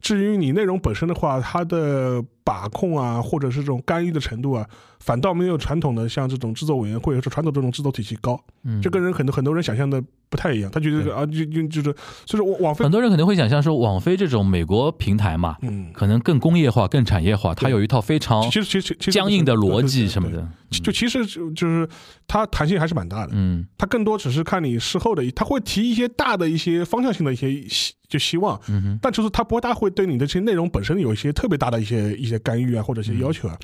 [0.00, 4.68] 至于你内容本身的话，它的把控啊，或者是这种干预的程度啊，
[5.04, 8.42] 反倒没有传统的像这种制作委员会或者传统这种制作体系高。
[8.62, 10.70] 嗯，这跟人很多很多人想象的不太一样。
[10.70, 20.30] 他觉得这个啊，就就就是，所以说网网飞很多人可能会想象说，网飞这种美国平台嘛，嗯，可能更工业化、更产业化，它有一套非常其实其实僵硬的逻辑什么。
[20.30, 20.48] 的。
[20.70, 21.86] 就其实就就是
[22.26, 23.32] 它弹性还是蛮大的。
[23.34, 33.58] 嗯它更多只是看你事后的，他会提一些大的一些方向性的一些希就希望，嗯哼，但就是它不大会对你的这些内容本身有一些特别大的一些一些干预啊，或者一些要求啊。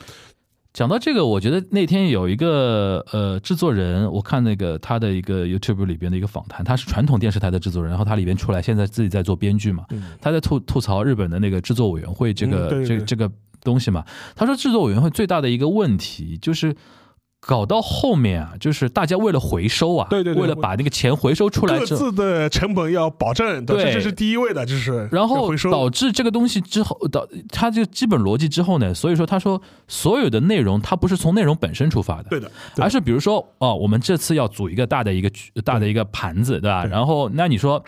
[0.73, 13.31] 讲到这个，我觉得那天有一个呃制作人，我看那个他的一个 YouTube 里边的一个访谈，他是传统电视台的制作人，然后他里边出来，现在自己在做编剧嘛，嗯他在吐吐槽日本的那个制作委员会这个、这个这个
[13.63, 14.05] 东西嘛。
[14.35, 16.75] 他说制作委员会最大的一个问题就是。
[17.41, 25.51] 搞到后面啊，就是大家为了回收啊，对对对为了把那个钱回收出来各自的成本要保证，对这这是第一位的，就是然后。
[25.71, 35.31] 导致这个东西之后导它这个基本逻辑之后呢，所以说他说所有的内容它不是从内容本身出发的，对的，对而是比如说哦，我们这次要组一个大的一个
[35.65, 36.85] 大的一个盘子，对吧？
[36.85, 37.83] 对然后那你说，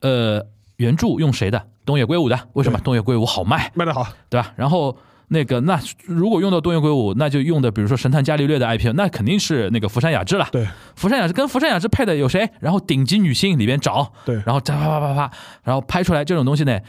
[0.00, 0.44] 呃，
[0.76, 1.62] 原著用谁的？
[1.86, 4.52] 东野圭吾的，为什么东野圭吾好卖，卖得好，对吧？
[4.56, 4.96] 然后。
[5.32, 10.48] 那个，那如果用到东野圭吾，那就用的，比如说《神探伽利略》的 IP，那肯定是那个福山雅治了。
[10.50, 10.66] 对
[10.96, 12.50] 福山雅治跟福山雅治配的有谁？
[12.58, 15.30] 然后顶级女星里边找，对然后啪啪啪啪啪，
[15.62, 16.80] 然后拍出来这种东西呢，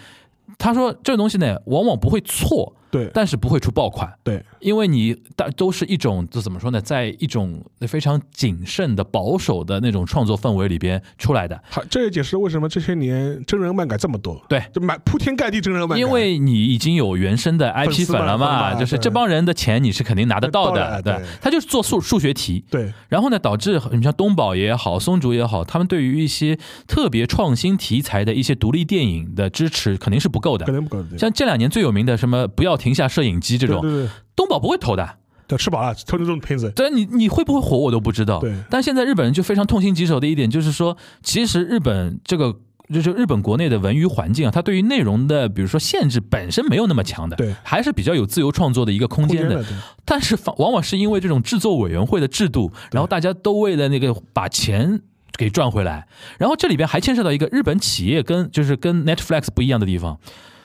[0.58, 3.10] 他说这种东西呢，往往不会错，对。
[3.14, 4.12] 但是不会出爆款。
[4.24, 4.44] 对。
[4.60, 11.60] 因为你大都是一种这怎么说呢，在一种非常谨慎的、保守的那种创作氛围里边出来的。
[11.70, 21.14] 好，这也解释了为什么这些年真人漫改这么多，对，就满铺天盖地真人漫改，因为你已经有原生的 IP 粉了嘛就是这帮人的钱你是肯定拿得到到的，对。
[21.14, 22.94] 对，他就是做数数学题，对。
[23.10, 30.66] 然后呢，导致你像东宝也好，松竹也好，他们对于一些特别创新题材的一些独立电影的支持肯定是不够的。
[30.66, 31.18] 肯定不够，对。
[31.18, 35.17] 像这两年最有名的什么“不要停下摄影机”这种，对对对东宝不会投的。
[35.48, 38.39] 对，吃饱了偷这种片子，对，你你会不会火我都不知道。
[38.39, 42.58] 对但现在日本人就非常痛心疾首的一点就是说，其实日本这个。
[42.91, 49.63] 就是日本国内的文娱环境啊，它对于内容的，比如说限制本身没有那么强的，对还是比较有自由创作的一个空间的。
[50.04, 55.00] 但是往往是因为这种制作委员会的制度，然后大家都为了那个把钱
[55.38, 56.06] 给赚回来，
[56.38, 60.20] 然后这里边还牵涉到一个日本企业跟就是跟 Netflix 不一样的地方。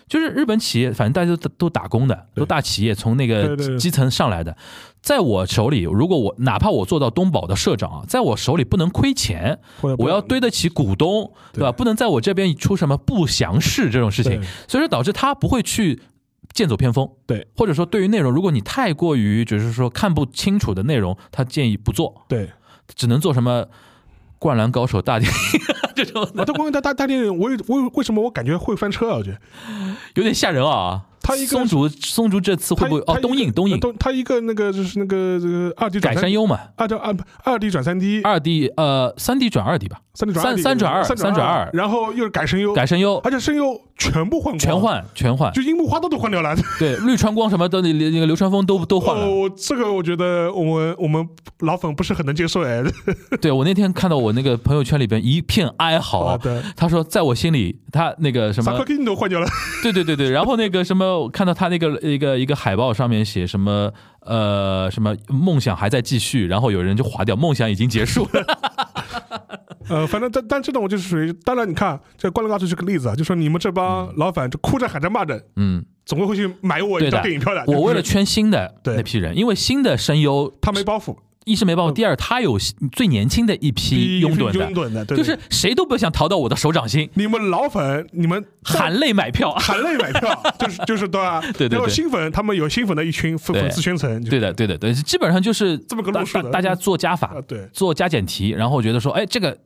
[0.09, 4.57] 就是日本企业，反正大家都都打工的，都大企业，从那个基层上来的。
[5.03, 9.59] 在我手里，如果我哪怕我做到东宝的社长啊，在我手里不能亏钱，
[9.99, 11.71] 我要对得起股东，对吧？
[11.71, 16.01] 不能在我这边出什么不祥事这种事情，所以说导致他不会去
[16.53, 17.09] 剑走偏锋。
[17.27, 22.51] 对或者说对于内容，如果你太过于就是说看不清楚的内容，他建议不做，对。
[22.95, 23.62] 只能做什么
[24.38, 25.61] 《灌篮高手》大电影
[25.94, 29.16] 这种啊，这关于大大大电影，我我为什么我感觉会翻车啊？
[29.16, 29.38] 我觉得
[30.14, 31.03] 有点吓人啊。
[31.27, 33.19] 他一个松竹松竹这次会不会哦？
[33.21, 46.55] 东映东映东他一个那个就是那个这个二 D 转三改山优嘛，二叫二二 D 转三 D，二 D 呃三 D 转二 D 吧，三 D 转三三转二三三转二然后又是改声优，改声优而且声优全部换光，全，换全换，就樱木花道都换掉了。
[46.79, 49.27] 对绿川光什么的那那个流川枫都 都换了。
[49.27, 51.27] 哦，这个我觉得我们我们
[51.61, 52.85] 老粉不是很能接受哎。
[53.41, 56.39] 对我那天看到我那个朋友圈里边一片哀嚎
[56.77, 59.47] 他说在我心里他那个什么萨克金都换掉了。
[59.83, 68.44] 对对对对，然后那个什么，我看到他那个一个一个海报上面写什么呃什么梦想还在继续，然后有人就划掉，梦想已经结束了。
[69.88, 77.62] 呃，反正但但这种就是属于，当然你看这《灌篮高手》是个例子啊，就说你们这帮老板就哭着喊着骂着，嗯，总归会去买我一张电影票的。
[77.68, 82.59] 我为了圈新的对那批人，因为新的声优他没包袱，一是没把握，第二他有
[82.90, 89.52] 最年轻的一批拥趸的，拥趸的，对就是谁都不想逃到我的手掌心，你们老粉，你们含泪买票。
[89.52, 91.40] 含泪买票， 就是就是对吧？
[91.40, 97.64] 对对对然后新粉他们有新粉的一群粉粉丝圈层，对的，对的，对，基本上就是这么个大路数的大大家做加法啊，，对。
[97.72, 99.56] 做加减题，然后觉得说，哎，这个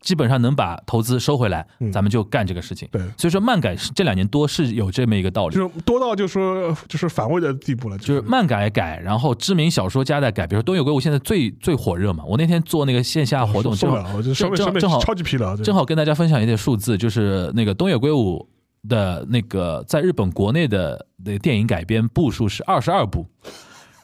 [0.00, 2.88] 基本上能把投资收回来，嗯咱们就干这个事情。
[2.90, 12.24] 对，所以说漫改是这两年多是有这么一个道理，就是多到就说就是反胃的地步了，就是漫改改，然后知名小说家在改，比如说东野圭吾现在最最火热嘛。
[12.24, 14.34] 我那天做那个线下活动，正好正
[14.78, 18.48] 正好超级疲劳，正好跟大家分享一点数字，就是那个东野圭吾
[18.88, 23.26] 的那个在日本国内的那个电影改编部数是二十二部。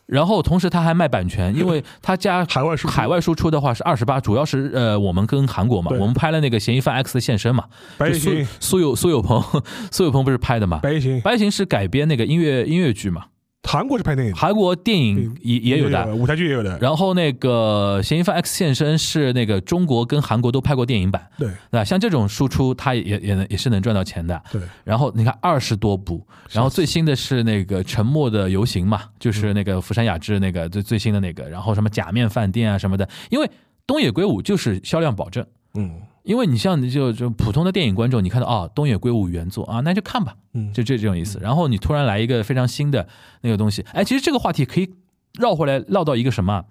[0.06, 2.94] 然后同时他还卖版权， 因为他家海外输出。
[2.94, 7.64] 海外输出的话是二十八，主要是呃我们跟韩国嘛，我们拍了那个嫌疑犯 X 的现身嘛，
[7.98, 9.42] 就苏白行，苏有苏有朋
[9.90, 13.24] 苏有朋不是拍的嘛，白夜行，白夜行是改编那个音乐音乐剧嘛，
[13.66, 16.78] 韩国是拍电影，韩国电影也也有的，舞台剧也有的。
[16.78, 21.84] 然后那个《嫌疑犯 X 现身》是那个中国跟韩国都拍过电影版，对对吧？
[21.84, 24.40] 像这种输出，它也也能也是能赚到钱的。
[24.52, 24.62] 对。
[24.84, 33.50] 然后你看二十多部，然后最新的是那个《沉默的游行》嘛，就是那个福山雅治那个最最新的那个，然后什么假面饭店啊什么的，因为
[33.86, 35.44] 东野圭吾就是销量保证，
[35.76, 36.02] 嗯。
[36.22, 41.38] 因为你像你就就普通的电影观众，你看到啊东野圭吾原作啊，那就看吧，嗯，就这这种意思。
[41.40, 43.06] 然后你突然来一个非常新的
[43.42, 44.92] 那个东西，哎，其实这个话题可以
[45.38, 46.64] 绕回来绕到一个什么，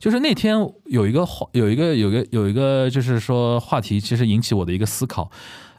[0.00, 5.30] 就是那天有一个有一个有一个有一个就是说话题，其实引起我的一个思考，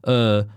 [0.04, 0.48] 呃。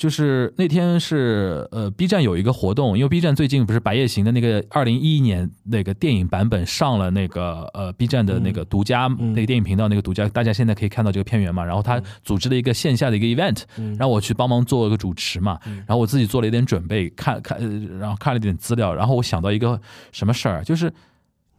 [0.00, 11.62] 就是那天是呃，B 站有一个活动，因为 B 站最近不是《白夜行》的那个二零一一年那个电影版本上了那个呃 B 站的那个独家那个电影频道那个独家，大家现在可以看到这个片源嘛。
[11.62, 13.64] 然后他组织了一个线下的一个 event，
[13.98, 15.58] 让我去帮忙做一个主持嘛。
[15.66, 17.60] 然后我自己做了一点准备，看看
[17.98, 19.78] 然后看了点资料，然后我想到一个
[20.12, 20.90] 什么事儿，就是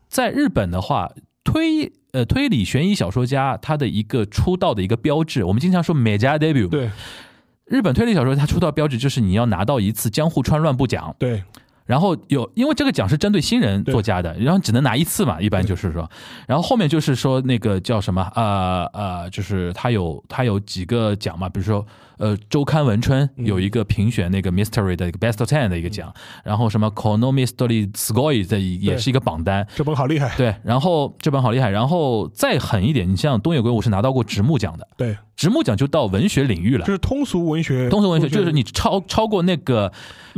[0.08, 1.08] 在日本的话，
[1.44, 6.90] 推呃推理悬疑小说家他的一个出道的一个标志，我们经常说美加 debut，对。
[7.72, 11.16] 日本推理小说，它出道标志就是你要拿到一次江户川乱步奖。
[11.18, 11.42] 对。
[11.86, 16.10] 然后有，因为这个奖是针对新人作家的，然后只能拿一次嘛，一般就是说。
[16.48, 21.86] 然后后面就是说那个叫什么呃呃，就是他有他有几个奖嘛，比如说
[22.22, 29.68] 呃周刊文春有一个评选那个 mystery 的一个 best ten 的一个奖，然后什么 kono mystery score 的也是一个榜单。
[29.76, 30.32] 这本好厉害。
[30.38, 34.88] 对，然后这本好厉害，然后再狠一点，你像东野圭吾是拿到过直木奖的。
[34.96, 35.18] 对。
[35.36, 39.92] 直木奖就到文学领域了，就是通俗文学，通俗文学就是你超超过那个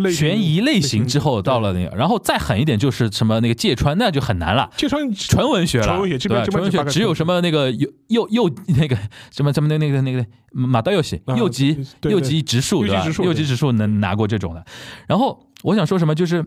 [0.09, 4.69] 悬疑类型之后，到了那个，然后再狠一点就是什么那个芥川，那就很难了。
[4.77, 8.97] 芥川纯文学了，纯文学，纯文学只有什么那个又又又那个
[9.29, 13.05] 什么什么那那个那个马刀游戏右极右吉直树对吧？
[13.23, 14.65] 右极直树能拿过这种的。
[15.07, 16.45] 然后我想说什么，就是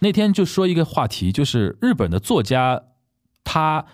[0.00, 2.82] 那天就说一个话题，就是日本的作家
[3.44, 3.84] 他。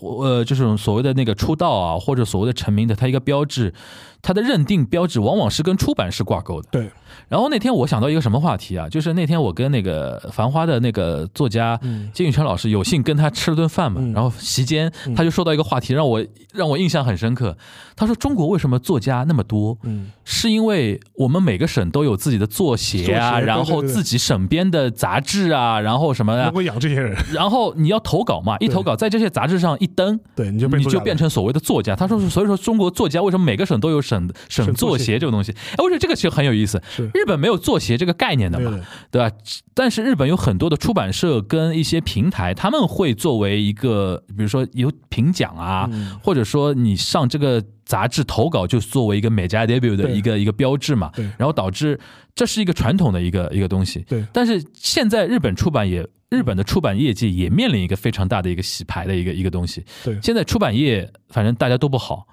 [0.00, 3.74] 呃，就是所谓的那个出道啊，或者所谓的成名的，他一个标志，
[4.22, 6.68] 他的认定标志往往是跟出版社挂钩的。
[6.72, 6.90] 对。
[7.28, 8.88] 然后那天我想到一个什么话题啊？
[8.88, 11.78] 就是那天我跟那个《繁花》的那个作家
[12.12, 17.56] 金宇澄老师有幸跟他吃了顿饭嘛，然后席间他就说到一个话题，让我让我印象很深刻。
[17.94, 19.76] 他说：“中国为什么作家那么多？
[19.82, 27.16] 嗯，是因为我们每个省都有自己的作协啊，然后自己省编的杂志啊，然后什么的，能够养这些人。
[27.32, 31.94] 然后你要投稿嘛，一投稿在这些杂志上一登，对，你就你就变成所谓的作家。
[31.94, 35.52] 他说，所以说中国作家为什么每个省都有省省作协这个东西？
[35.52, 36.82] 哎，我觉得这个其实很有意思。
[37.14, 39.34] 日本没有作协这个概念的嘛，对吧？
[39.74, 45.88] 但是日本有很多的出版社跟一些平台，他们会作为一个，比如说有评奖啊，
[46.22, 51.10] 或者说你上这个杂志投稿，就作为一个美加 debut 的一个一个标志嘛。
[51.38, 51.98] 然后导致
[52.34, 54.00] 这是一个传统的一个一个东西。
[54.08, 54.24] 对。
[54.32, 59.84] 但是现在日本出版也，日本的出版业界也面临一个非常大的一个洗牌的一个一个东西。
[60.04, 60.18] 对。
[60.22, 62.26] 现在出版业反正大家都不好，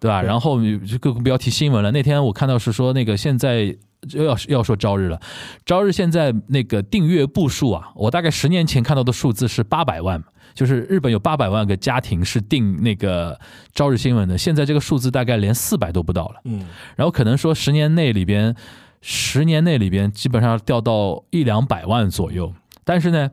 [0.00, 0.22] 对吧？
[0.22, 1.92] 然后就更不要提新闻了。
[1.92, 3.76] 那天我看到是说那个现在。
[4.10, 5.20] 又要要说朝日了，
[5.64, 10.22] 朝日现在那个订阅部数啊，我大概十年前看到的数字是八百万，
[10.54, 13.38] 就是日本有八百万个家庭是订那个
[13.74, 16.40] 朝日新闻的，现在这个数字大概连四百都不到了。
[16.44, 18.54] 嗯，然后可能说十年内里边，
[19.00, 22.52] 十年内里边基本上掉到一两百万左右。
[22.84, 23.30] 但是呢，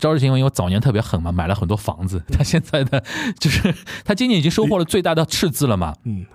[0.00, 3.02] 朝日新闻因为早年特别狠嘛，买了很多房子，他现在的
[3.38, 5.94] 就是他今年已经收获了最大的赤字了嘛。
[6.04, 6.26] 嗯。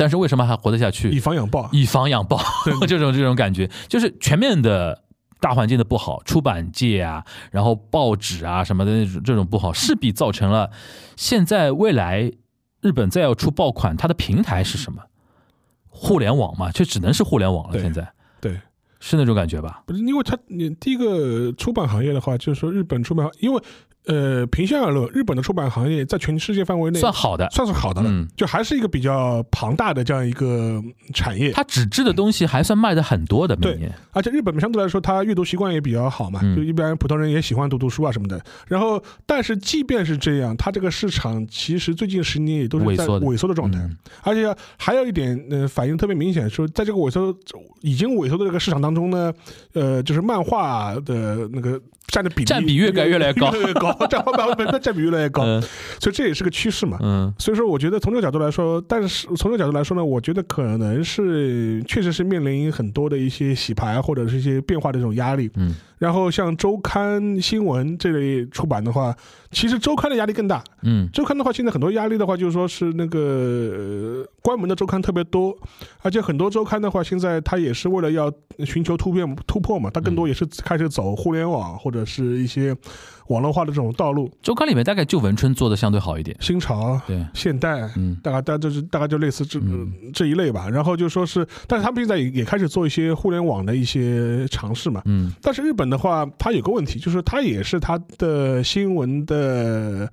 [0.00, 1.10] 但是为什么还活得下去？
[1.10, 2.40] 以防养暴，以防养暴，
[2.88, 5.04] 这种这种感觉，就是全面的
[5.40, 10.70] 大环境的不好，出版界啊，然后报纸啊什么的那种这种不好，势必造成了
[11.16, 12.32] 现在未来
[12.80, 15.02] 日本再要出爆款，它的平台是什么？
[15.90, 17.78] 互联网嘛，就只能是互联网了。
[17.78, 18.10] 现在
[18.40, 18.58] 对，
[19.00, 19.82] 是那种感觉吧？
[19.84, 23.62] 不是，因为它你第一个出版行业的话，就是说日本出版，因为。
[24.06, 30.82] 呃，平心而论，日本的出版行业在全世界范围内算好的，算是好的了，就还是一个比较庞大的这样一个
[31.12, 31.52] 产业。
[31.52, 33.78] 它纸质的东西还算卖的很多的，对。
[34.12, 38.42] 而且日本相对来说，它阅读习惯也比较好嘛，就一般普通人也喜欢读读书啊什么的。
[38.66, 43.78] 然后，但是即便是这样，它这个市场其实最近十年也都是在萎缩的状态。
[44.22, 47.36] 而且还有一点，呃，反应特别明显，说在这个萎缩
[47.82, 49.32] 已经萎缩的这个市场当中呢，
[49.74, 51.78] 呃，就是漫画的那个。
[52.10, 53.89] 占的比例占比越来越来高，越来越高，
[54.80, 55.42] 占比越来越高，
[56.00, 56.98] 所以这也是个趋势嘛。
[57.00, 65.50] 嗯，所以说我觉得从这个角度来说，但是从这个角度来说呢，我觉得可能是确实是面临很多的一些洗牌或者是一些变化的这种压力。
[65.56, 69.14] 嗯，然后像周刊新闻这类出版的话，
[69.50, 70.62] 其实周刊的压力更大。
[70.82, 75.56] 嗯，周刊的话，现在很多压力的话，就是说是那个关门的周刊特别多，
[76.02, 78.32] 而且很多周刊的话，现在它也是为了要
[78.64, 82.74] 寻求突变突破嘛，它更多也是开始走互联网或者是一些
[83.30, 84.30] 网络化的这种道路。
[84.42, 90.68] 周刊里面大概就文春做的相对好一点，新潮、对，现代，嗯大概大概就是大概就类似这、嗯这一类吧。
[90.68, 95.00] 然后就说是，但是他们现在也也开始做一些互联网的一些尝试嘛。
[95.06, 100.10] 嗯但是日本的话，它有个问题，就是它也是它的新闻的。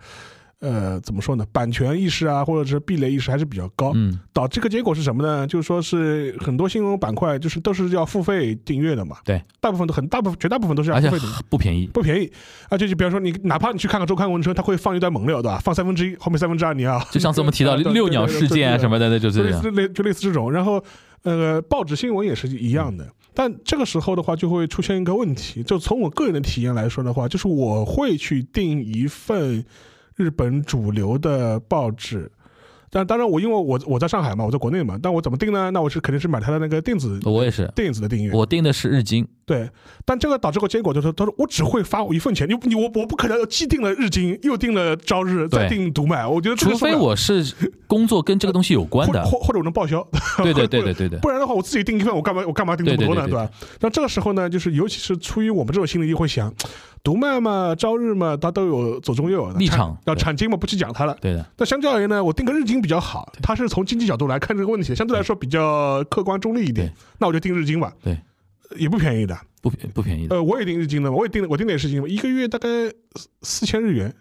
[0.60, 1.46] 呃，怎么说呢？
[1.52, 3.92] 版权意识啊，或者是壁垒意识还是比较高。
[3.94, 5.46] 嗯导致个结果是什么呢？
[5.46, 9.18] 就是说是很多新闻板块就是都是要付费订阅的嘛。
[9.24, 11.26] 对，大部分都很大部分绝大部分都是要付费的。
[11.50, 12.32] 不便宜，不便宜，
[12.70, 15.60] 而且就比方说你，哪怕你去看个周刊文春，它会放一段猛料，对吧？
[15.60, 17.00] 放三分之一，后面三分之二你要。
[17.12, 20.52] 就上次我们提到 六鸟事件啊什么的，那就是类这样，似类就类似这种。
[20.52, 20.84] 然后，
[21.24, 23.08] 呃，报纸新闻也是一样的。
[23.34, 29.64] 但这个时候的话，就会出现一个问题，就从我个人的体验来说的话，就是我会去订一份
[30.18, 32.30] 日本主流的报纸。
[32.90, 35.70] 但当然，我因为我我在上海嘛，我在国内嘛，但我怎么订呢？
[35.72, 38.32] 那我是肯定是买他的那个电子我也是，电子的订阅。
[38.32, 39.70] 我订的是日经，对，
[40.06, 47.46] 但这个导致个结果就是，他说我只会发我一份钱，你你我我不可能既订了日经，又订了朝日，再对订读卖，我觉得除非我是
[47.88, 50.02] 工作跟这个东西有关的，或或或者我能报销，
[50.42, 53.26] 对对对对对对，不然的话我自己订一份，我干嘛我干嘛订这么多呢？
[53.26, 53.50] 对吧？
[53.82, 56.54] 那这个时候呢，就是尤其是出于我们这种心理，就会想，
[57.08, 61.18] 读卖嘛、朝日嘛，它都有左中右立场要产经嘛，不去讲它了。
[61.22, 66.94] 对的，那相较而言呢，我定个日经比较好，它是从经济角度来看这个问题，相对来说比较客观中立一点对。
[67.20, 68.20] 那我就定日经吧，对，
[68.76, 69.38] 也不便宜的。
[69.62, 72.68] 不便不便宜的，呃，我也定日经的，我也定了，我订的也是日经嘛，一个月大概
[73.16, 74.14] 四四千日元，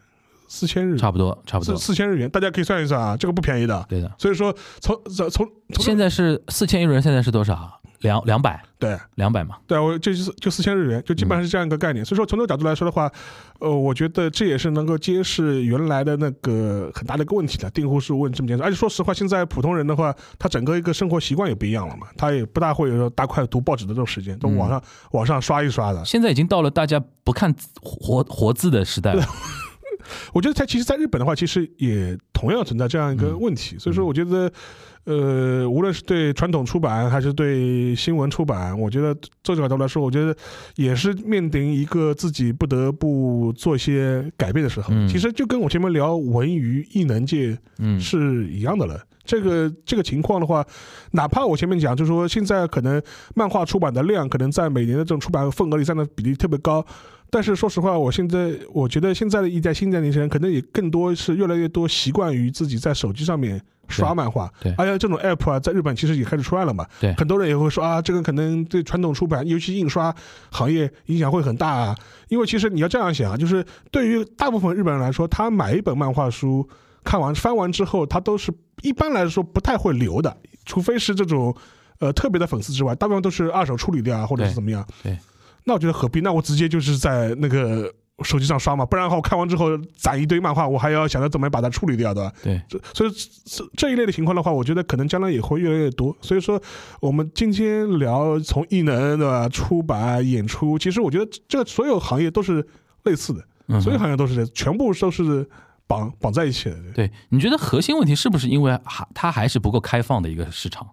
[0.47, 3.85] 四千日，差不多差不多，四千日元，大家可以算一算啊，这个不便宜的。
[3.89, 4.13] 对的。
[4.17, 7.81] 所以说从从从从现在是四千日元，现在是多少？
[8.01, 9.57] 两两百，对两百嘛。
[9.67, 12.05] 对，我就是就四千日元，就基本上是这样一个概念。
[12.05, 13.11] 所以说从这个角度来说的话，
[13.59, 18.67] 呃，我觉得这也是能够揭示原来的那个很大的一个问题的，订户数问这么简单。
[18.67, 24.83] 而且说实话，现在普通人的话，他整个一个生活习惯也不一样了嘛，他也不大会有说大块读报纸的这种时间，都网上、
[25.13, 26.05] 网上刷一刷的。
[26.05, 29.25] 现在已经到了大家不看字活活字的时代了。
[30.33, 33.77] 我觉得在其实，在日本的话，其实也同样存在这样一个问题。
[33.77, 34.49] 所以说，我觉得，
[35.07, 40.37] 呃，无论是对传统出版还是对新闻出版，我觉得这个角度来说，我觉得
[40.75, 44.93] 也是面临一个自己不得不做一些改变的时候。
[44.93, 49.01] 嗯其实就跟我前面聊文娱艺能界嗯，是一样的了。
[49.25, 50.65] 这个这个情况的话，
[51.13, 53.01] 哪怕我前面讲，就是说现在可能
[53.35, 56.85] 漫画出版的量可能在每年的这种出版份额里占的比例特别高，
[57.37, 67.13] 但是说实话，我现在我觉得现在的一代新一代年轻人可能也更多是越来越多习惯于自己在手机上面刷漫画，对而且这种 app 啊，在日本其实也开始出来了嘛，对。
[67.13, 70.15] 很多人也会说啊，这个可能对传统出版，尤其印刷
[70.51, 71.95] 行业影响会很大啊，
[72.29, 76.67] 因为其实你要这样想啊，就是对于大部分日本人来说，他买一本漫画书。
[77.05, 81.57] 看完翻完之后，他都是一般来说不太会留的，除非是这种
[82.01, 84.85] 呃特别的粉丝之外，大部分都是二手处理掉啊，或者是怎么样。
[85.05, 85.17] 对，
[85.67, 86.21] 那我觉得何必？
[86.21, 87.93] 那我直接就是在那个
[88.23, 92.33] 手机上刷嘛，不然的话，我看完之后攒一堆漫画，我还要想着怎么把它处理掉，对吧？
[92.43, 92.63] 对，
[92.95, 93.11] 所以
[93.45, 96.17] 这这一类的情况的话，我觉得可能将来也会越来越多。
[96.21, 96.59] 所以说，
[97.01, 102.67] 我们今天聊从艺能对吧，出版、演出，其实我觉得这所有行业都是
[103.03, 105.47] 类似的，嗯所有行业都是这全部都是
[105.89, 106.77] 绑绑在一起的。
[106.95, 110.87] 对，你觉得核心问题是不是因为还它还是不够开放的一个市场？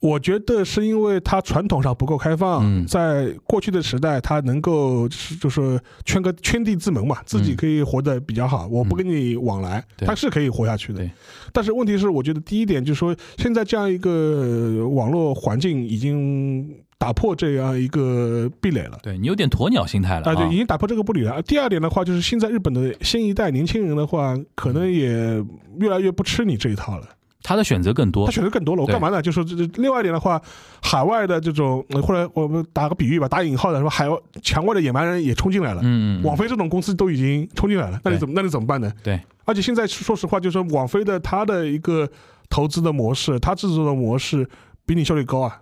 [0.00, 11.06] 我觉得是因为它传统上不够开放，嗯在过去的时代，它能够就是就是圈个圈地自萌嘛，自己可以活得比较好，我不跟你往来，它是可以活下去的。
[11.52, 18.98] 但是问题是，我觉得第一点就是说，现在这样一个网络环境已经打破这样一个壁垒了。
[19.02, 20.50] 对你有点鸵鸟心态了啊，对，已啊。
[20.50, 21.42] 经打破这个壁垒了。
[21.42, 25.44] 第二点的话，就是现在日本的新一代年轻人的话，可能也
[25.78, 27.06] 越来越不吃你这一套了。
[27.42, 29.20] 他的选择更多他，选择更多了，我干嘛呢？
[29.22, 30.40] 就说这这另外一点的话，
[30.82, 35.80] 海外的这种，呃或者我们打个比喻吧，打引号的，说海外墙外的野蛮人也冲进来了。
[35.82, 38.92] 嗯，嗯网飞这种公司都已经冲进来了，那你怎么那你怎么办呢？
[39.02, 42.08] 对，而且现在说实话，就是说网飞的它的一个
[42.48, 44.48] 投资的模式，它制作的模式
[44.84, 45.58] 比你效率高啊，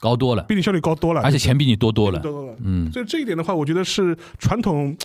[0.00, 2.18] 高多了，比你效率高多了，而且钱比你多多了。
[2.20, 2.54] 多多了。
[2.64, 4.96] 嗯，所以这一点的话，我觉得是传统，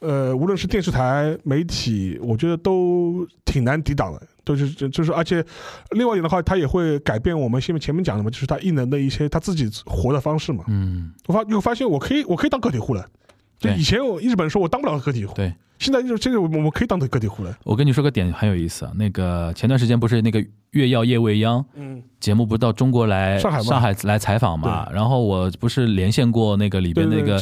[0.00, 4.22] 呃，无论是电视台、媒体，我觉得都挺难抵挡的。
[4.44, 5.44] 都是就就是，而且
[5.90, 10.64] 另外一点的话，它也会改变我们前面前面讲的嘛，就是它艺能的一些他自己活的方式嘛。
[10.68, 13.06] 嗯，我发我发现我可以我可以当个体户了，
[13.58, 15.52] 就对以前我日本说我当不了个体户，对。
[15.78, 17.56] 现在就这个我我可以当个体户了。
[17.62, 23.94] 我跟你说个点很有意思啊，那个前段时间不是那个月曜夜未央嗯，节目不是到中国来上海吗？
[24.02, 24.90] 来采访嘛？
[24.92, 27.40] 然后我不是连线过那个里边那个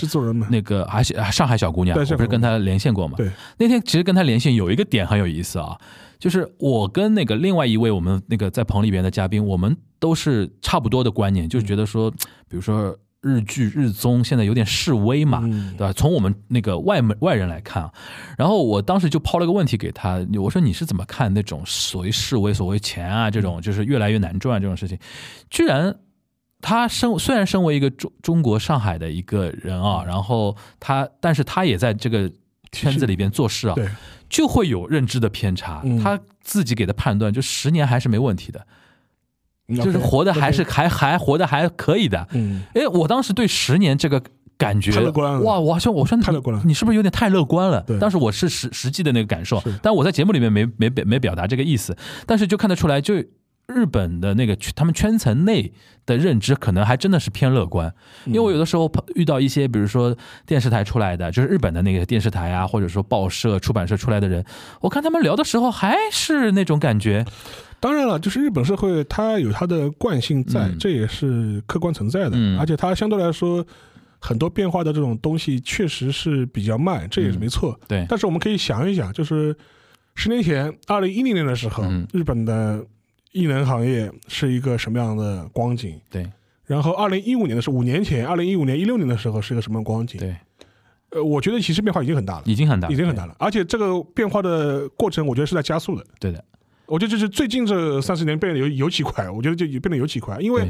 [0.50, 3.14] 那个还是上海小姑娘，我不是跟她连线过嘛？
[3.16, 5.74] 对，那天其实跟她连线有一个点很有意思啊，
[6.18, 12.10] 就是我跟那个另外一位我们那个在棚里边的嘉宾，我们都是差不多的观念，就是觉得说，
[12.50, 15.92] 比如说日剧、日综现在有点示威嘛，嗯对吧？
[15.92, 17.92] 从我们那个外门外人来看啊，
[18.38, 24.98] 然后我当时就抛了个问题给他，我说你是怎么看那种所谓示威、所谓钱啊这种，就是越来越难赚这种事情？
[25.50, 25.96] 居然
[26.60, 32.30] 他身虽然身为一个中中国上海的一个人啊，然后他，但是他也在这个
[32.72, 33.74] 圈子里边做事啊，
[34.28, 35.80] 就会有认知的偏差。
[35.84, 38.64] 嗯他自己给的判断，就十年还是没问题的，
[39.74, 42.26] 就是活的还是还还活的还可以的。
[42.32, 44.22] 嗯，哎，我当时对十年这个
[44.58, 45.58] 感觉太乐观了哇！
[45.58, 47.82] 我好像我说你太乐观了你是不是有点太乐观了？
[47.86, 47.98] 对？
[47.98, 51.96] 当时我是实实际的那个感受，但我在节目里面没没没没表达这个意思，
[52.26, 53.14] 但是就看得出来，就
[53.66, 55.72] 日本的那个他们圈层内
[56.06, 57.92] 的认知可能还真的是偏乐观，
[58.24, 64.44] 因为我有的时候碰遇到一些，比如说电视台出来的，就是日本的那个电视台啊，或者说报社、出版社出来的人，
[64.80, 67.26] 我看他们聊的时候还是那种感觉，
[67.80, 70.76] 当然了，就是日本社会它有它的惯性在，嗯。
[70.78, 72.58] 这也是客观存在的，嗯。
[72.58, 73.64] 而且它相对来说
[74.18, 77.78] 很多变化的这种东西确实是比较慢，这也是没错。
[77.86, 79.56] 对，但是我们可以想一想，就是
[80.14, 82.06] 十年前，二零一零年的时候，嗯。
[82.12, 82.84] 日本的
[83.32, 86.00] 艺能行业是一个什么样的光景？
[86.10, 86.30] 对。
[86.64, 90.18] 然后二零一五年的时候五年前，二零一五年、一六年的时候是一个什么光景？
[90.18, 90.34] 对，
[91.10, 96.04] 呃，我觉得其实变化已经很大了，已经很大，已经很大了，而且这个变化的过程，我觉得是在加速的。
[96.18, 96.44] 对的，
[96.86, 100.68] 我觉得就是最近这三十年变得尤尤其快，我觉得就变得尤其快，因为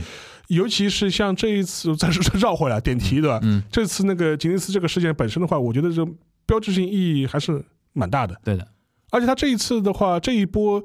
[0.49, 3.39] 尤其是像这一次，再说绕回来点题对吧？
[3.43, 6.07] 嗯，这次那个吉尼斯这个事件本身的话，我觉得这
[6.47, 8.35] 标志性意义还是蛮大的。
[8.43, 8.67] 对的，
[9.11, 10.83] 而且他这一次的话，这一波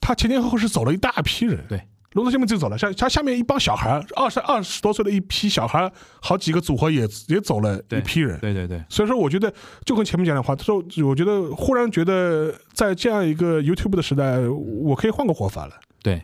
[0.00, 1.64] 他前前后后是走了一大批人。
[1.68, 1.80] 对，
[2.16, 5.88] 龙泽下面就走了，像他下面一帮小孩，二十二十多岁的一批小孩，
[6.20, 8.38] 好几个组合也也走了一批人。
[8.40, 9.52] 对对对，所以说，我觉得
[9.84, 15.74] 就跟前面讲的话，他说我觉得忽然觉得在这样一个 YouTube 的时代，我可以换个活法了。
[16.02, 16.22] 对。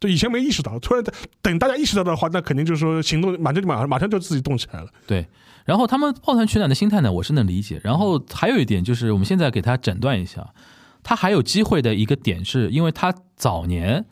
[0.00, 1.02] 就以前没意识到，突然
[1.40, 4.88] 等大家意识到的话，那肯定就是说行动马上就马上马上就自己动起来了。
[5.06, 5.26] 对，
[5.64, 7.80] 然后他们抱团取暖的心态呢，我是能理解。
[7.82, 10.46] 然后还有一点就是，我们现在给他诊断一下，
[11.02, 14.04] 他还有机会的一个点是，因为他早年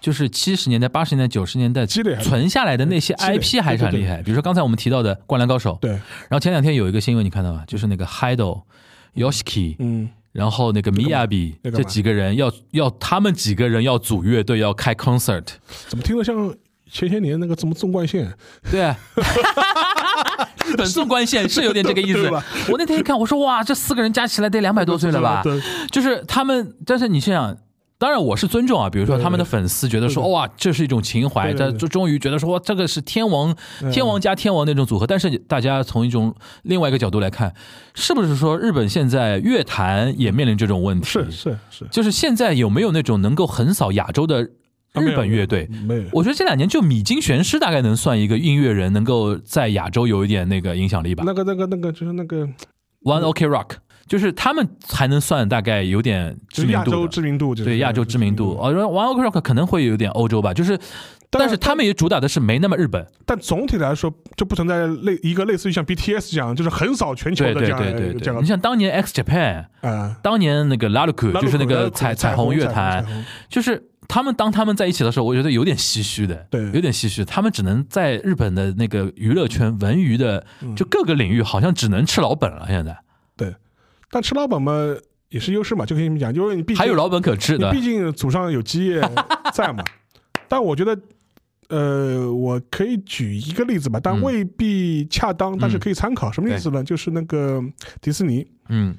[0.00, 4.22] 就是七十年代、八十年代、九十年代积累存下来的那些 IP 还是很厉害。
[4.22, 7.62] 比如说刚才我们提到的《灌篮高手》，对，然后前两天有一个新闻你看到吗？
[7.66, 8.62] 就是那个 Hido、
[9.14, 15.44] Yoshiki，嗯，然后那个米亚比那个嘛这几个人要要他们几个人要组乐队要开 concert，
[15.88, 16.54] 怎么听着像
[16.90, 18.32] 前些年那个什么纵贯线？
[18.70, 18.94] 对，
[20.66, 22.26] 日本纵贯线是有点这个意思。
[22.72, 25.42] 我那天一看，我说哇，这四个人加起来得两百多岁了吧？
[25.44, 27.56] 对，就是他们，但是你想想。
[28.00, 28.88] 当然，我是尊重啊。
[28.88, 35.06] 比如说，他们的粉丝觉得说，哇，这是一种情怀，他就终于觉得说，这个是天王、嗯天王加天王那种组合。
[35.06, 37.54] 但是，大家从一种另外一个角度来看，
[37.92, 41.06] 是不是说日本现在乐坛也面临这种问题？
[41.08, 44.44] 是是是，就是现在有没有那种能够横扫亚洲的
[44.94, 45.68] 日本乐队？
[45.86, 51.22] 没有，我觉得这两年就米津玄师大概能算一个音乐人，能够在亚洲有一点那个影响力吧。
[51.26, 52.48] 那个那个那个就是那个
[53.02, 53.72] One OK Rock
[54.10, 57.06] 就是他们才能算大概有点知名度。
[57.06, 60.76] 知名度，对亚洲知名度，哦，One OK Rock 可能会有点欧洲吧，就是，
[61.30, 76.64] 但是他们也主打的是没那么日本，但总体来说，就不存在类一个类似于像 BTS 这样，就是横扫全球的这样对你像当年 X Japan，啊，当年那个 l a l u k 就是那个彩彩彩虹乐彩坛，就是他们当他们在一起的时候，我觉得有点唏嘘的，对。
[76.72, 77.24] 有点唏嘘。
[77.24, 80.74] 他们只能在日本的那个娱乐圈、文娱的，嗯。
[80.74, 82.64] 就各个领域，好像只能吃老本了。
[82.66, 82.98] 现在
[84.10, 84.72] 但吃老本嘛
[85.28, 89.00] 也是优势嘛，就跟你们讲，因为你毕竟还有老本可吃的你毕，竟祖上有基业
[89.54, 89.84] 在嘛。
[90.48, 90.98] 但我觉得，
[91.68, 96.32] 呃，我可以举一个例子吧，但嗯未必恰当，但是可以参考。
[96.32, 96.82] 什么意思呢？
[96.82, 97.62] 就是那个
[98.00, 98.96] 迪士尼，嗯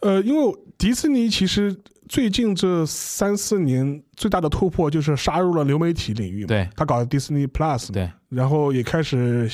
[0.00, 1.76] 呃，因为迪士尼其实
[2.12, 6.48] 最近这三四年最大的突破就是杀入了流媒体领域嘛。
[6.48, 9.50] 对他搞的迪士尼 Plus，对，然后也开始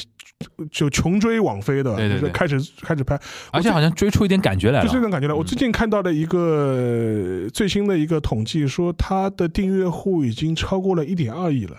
[0.69, 3.17] 就穷追网飞的，对对对就是开始开始拍，
[3.53, 4.85] 而且好像追出一点感觉来了。
[4.85, 5.35] 就这种感觉了。
[5.35, 11.77] 嗯我最近看到的一个呃最新的一个统计说，它的订阅户已经超过了一点二亿了。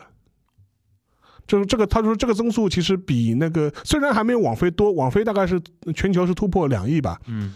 [1.46, 5.60] 就是这个，他说这个增速其实比那个虽然还没有网飞多，网飞大概是
[5.94, 7.54] 全球是突破两亿吧，嗯，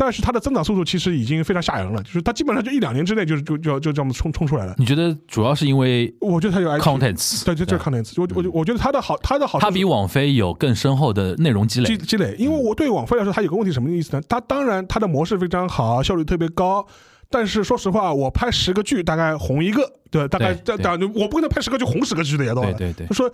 [0.00, 4.76] 但是它的增长速度其实已经非常吓人了，就是它基本上就一两年之内就就就就这么冲冲出来了。
[4.78, 7.44] 你觉得主要是因为我觉得它有 IP，contents？
[7.44, 11.86] 对，就这个 contents，我我我觉得它的好，它的好它比网飞有更深厚的内容积累。
[11.86, 14.22] 积积累，因为我对网飞来说，它有个问题什么意思呢？
[14.28, 16.86] 它当然它的模式非常好，效率特别高，
[17.30, 22.70] 但是说实话，我拍十个剧大概红一个，对，大概对这当然我不可能拍十个剧红十个剧的呀，对吧？
[22.78, 23.30] 对对对就说，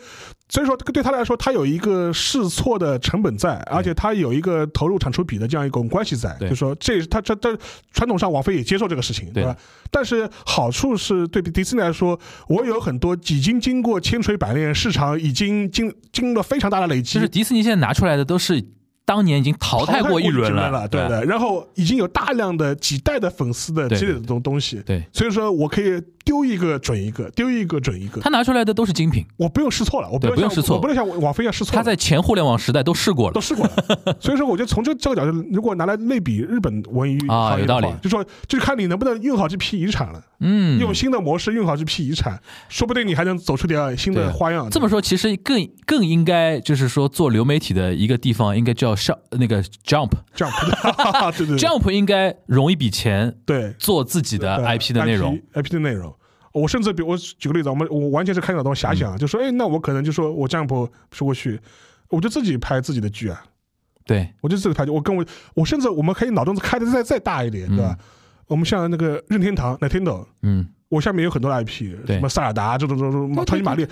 [0.49, 6.35] 所以说这个对他来说，他有一个试错的成本在，而且他有一个投入产出比的这样一种关系在。
[6.41, 7.57] 对就说这他这这
[7.93, 9.57] 传统上王菲也接受这个事情，对对吧？
[9.93, 12.19] 但是好处是对比迪士尼来说，
[12.49, 18.61] 我有很多已经经过千锤百炼，市场已经经经了非常大的累积，就是迪士尼现在拿出来的都是
[19.05, 21.25] 当年已经淘汰过一轮了，了，对的。
[21.25, 30.77] 然后已经有大量的几代的粉丝的积累的这种东西，对，所以说我可以丢一个准一个，丢一个准一个，他拿出来的都是精品，我不用试错了，我不用试错。
[30.77, 31.75] 我不能像网飞一样试错。
[31.75, 37.89] 他在前互联网时代都试过了，都试过了， 所以说我觉得从这这个角度，如果拿来类比日本文娱 啊有道理。
[38.03, 44.69] 就说就是看你能不能用好这批遗产了，嗯，用新的模式用好这批遗产，说不定你还能走出点新的花样。
[44.71, 55.41] 这么说，其实更更应该就是说做流媒体的一个地方，应该叫上那个 Jump，Jump 对对 “jump” 应该融一笔钱对做自己的 IP 的内容。
[55.55, 56.15] ，IP 的内容。
[56.53, 60.69] 我甚至比我举个例子，我们我完全是开脑洞遐嗯想，就说，哎，那我可能就说我 “jump”
[61.11, 61.61] 说过去，
[62.11, 63.43] 我就自己拍自己的剧啊，
[64.07, 65.25] 对，我就自己拍剧，我跟我
[65.55, 67.99] 我甚至我们可以脑洞子开的再再大一点，对吧？
[68.47, 73.85] 我们像那个任天堂 Nintendo，嗯，我下面有很多 IP，对什么塞尔达这种这种这种超级玛丽。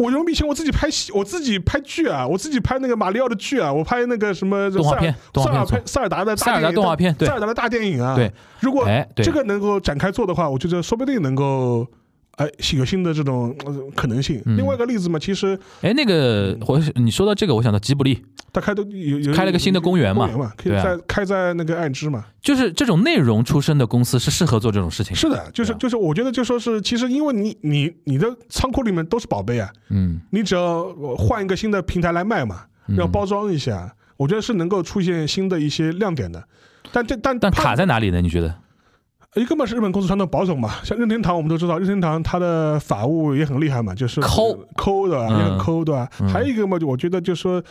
[0.00, 8.14] 我用笔钱，我自己拍戏，我自己拍剧啊，我自己拍那个马里奥的剧啊，我拍那个什么动画片塞尔塞尔达的大塞尔达动画片对塞尔达的大电影啊。
[8.16, 11.86] 对，如果这个能够展开做的话，我觉得说不定能够，
[12.36, 14.40] 哎，有新的这种呃可能性。
[14.46, 18.22] 嗯另外一个例子嘛，其实哎，那个我你说到这个，我想到吉卜力，
[18.52, 22.24] 他开的有有开了个新的公园嘛公园嘛，可以对啊在开在那个爱知嘛。
[22.40, 25.14] 就是这种内容出身的公司是适合做这种事情。
[25.14, 30.84] 是的，就是啊就是，我觉得就说是，其实因为你你你的仓库里面都是宝贝啊，嗯，你只要
[31.16, 36.42] 换一个新的平台来卖嘛，嗯要包装一下，我觉得是能够出现新的一些亮点的。
[36.92, 38.20] 但这但但卡在哪里呢？
[38.20, 38.54] 你觉得？
[39.36, 46.08] 一个嘛是日本公司传统保守嘛，像任天堂我们都知道，任天堂它的法务也很厉害嘛，就是抠抠的嗯也很抠对吧？
[46.20, 47.62] 嗯还有一个嘛，就我觉得就说，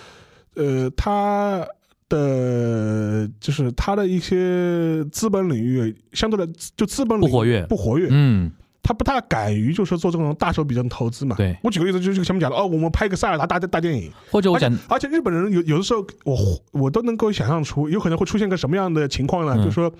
[0.55, 1.65] 呃，他
[2.09, 11.35] 的就是他的一些资本领域相对的就资本领域不活跃不活跃，嗯，他不大敢于就是说做这种大手笔的投资嘛。
[11.35, 16.37] 对我举个例子，就是前面讲的哦，我们拍一个塞尔达大大电影，或者我讲，而且日本人有有的时候，我
[16.71, 19.53] 我都能够想象出有可能会出现个什么样的情况呢？
[19.57, 19.91] 嗯就是说。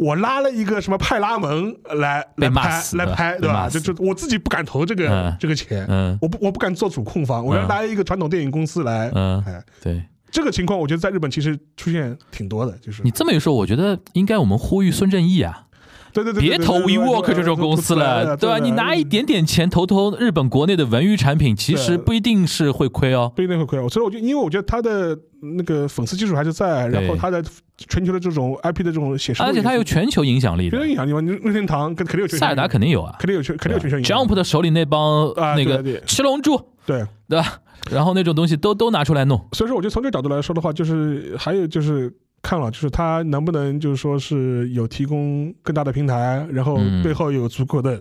[0.00, 3.68] 我拉了一个什么派拉蒙来来拍来拍，对吧？
[3.68, 9.12] 就就我自己不敢投这个、嗯这个钱，嗯我不我不敢做主控方，我要嗯拉一个传统电影公司来。
[9.14, 15.66] 嗯，哎，对这个情况我觉得在日本其实出现挺多的，就是你这么一说，我觉得应该我们呼吁孙正义啊，
[16.14, 18.58] 对对对，别投 WeWork 这种公司了，对吧？
[18.58, 23.30] 你拿一点点钱投投日本国内的文娱产品，其实不一定是会亏哦。
[23.36, 23.78] 不一定会亏。
[23.90, 27.44] 所以我就，因为我觉得他的那个粉丝基础还是在，然后他的
[27.88, 30.76] 全球的这种 IP 的这种写实，而且它有全球影响力的。
[30.76, 30.80] 别。
[30.80, 33.16] 人影响力嘛，你任天堂肯肯定有全球塞尔达肯定有啊。
[33.18, 34.28] 肯定有全肯定有全球影响力。
[34.28, 37.60] ，Jump 的手里那帮啊那个七龙珠，对，对吧？
[37.90, 42.12] 然后那种东西都都拿出来弄，所以说我觉得从这个角度来说的话，就是还有就是
[42.42, 47.02] 看了，就是他能不能就是说是有提供更大的平台，然后嗯。
[47.02, 48.00] 背后有足够的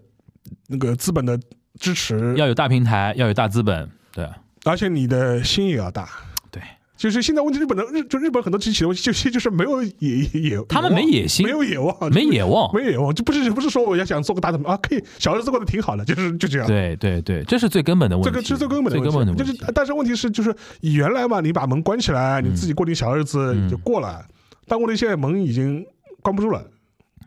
[0.68, 1.40] 那个资本的
[1.80, 4.28] 支持，要有大平台，要有大资本，对，
[4.66, 6.10] 而且你的心也要大。
[7.00, 12.74] 对，就是现在问题，日本的日就日本很多企业就是就是没有野野，他们没野心没有野望，没野望。
[12.74, 16.68] 没野望，就不是不是说我要想做个大的啊，可以小日子过得挺好的，就是就这样。
[16.68, 18.30] 对对对，这是最根本的问题。
[18.30, 19.54] 这个是最根本的最根本的问题。
[19.54, 24.26] 就是，但是问题是，就是原来嘛，你把门关起来，你自己过点小日子嗯就过了。
[24.68, 25.86] 但问题现在门已经
[26.22, 26.64] 关不住了，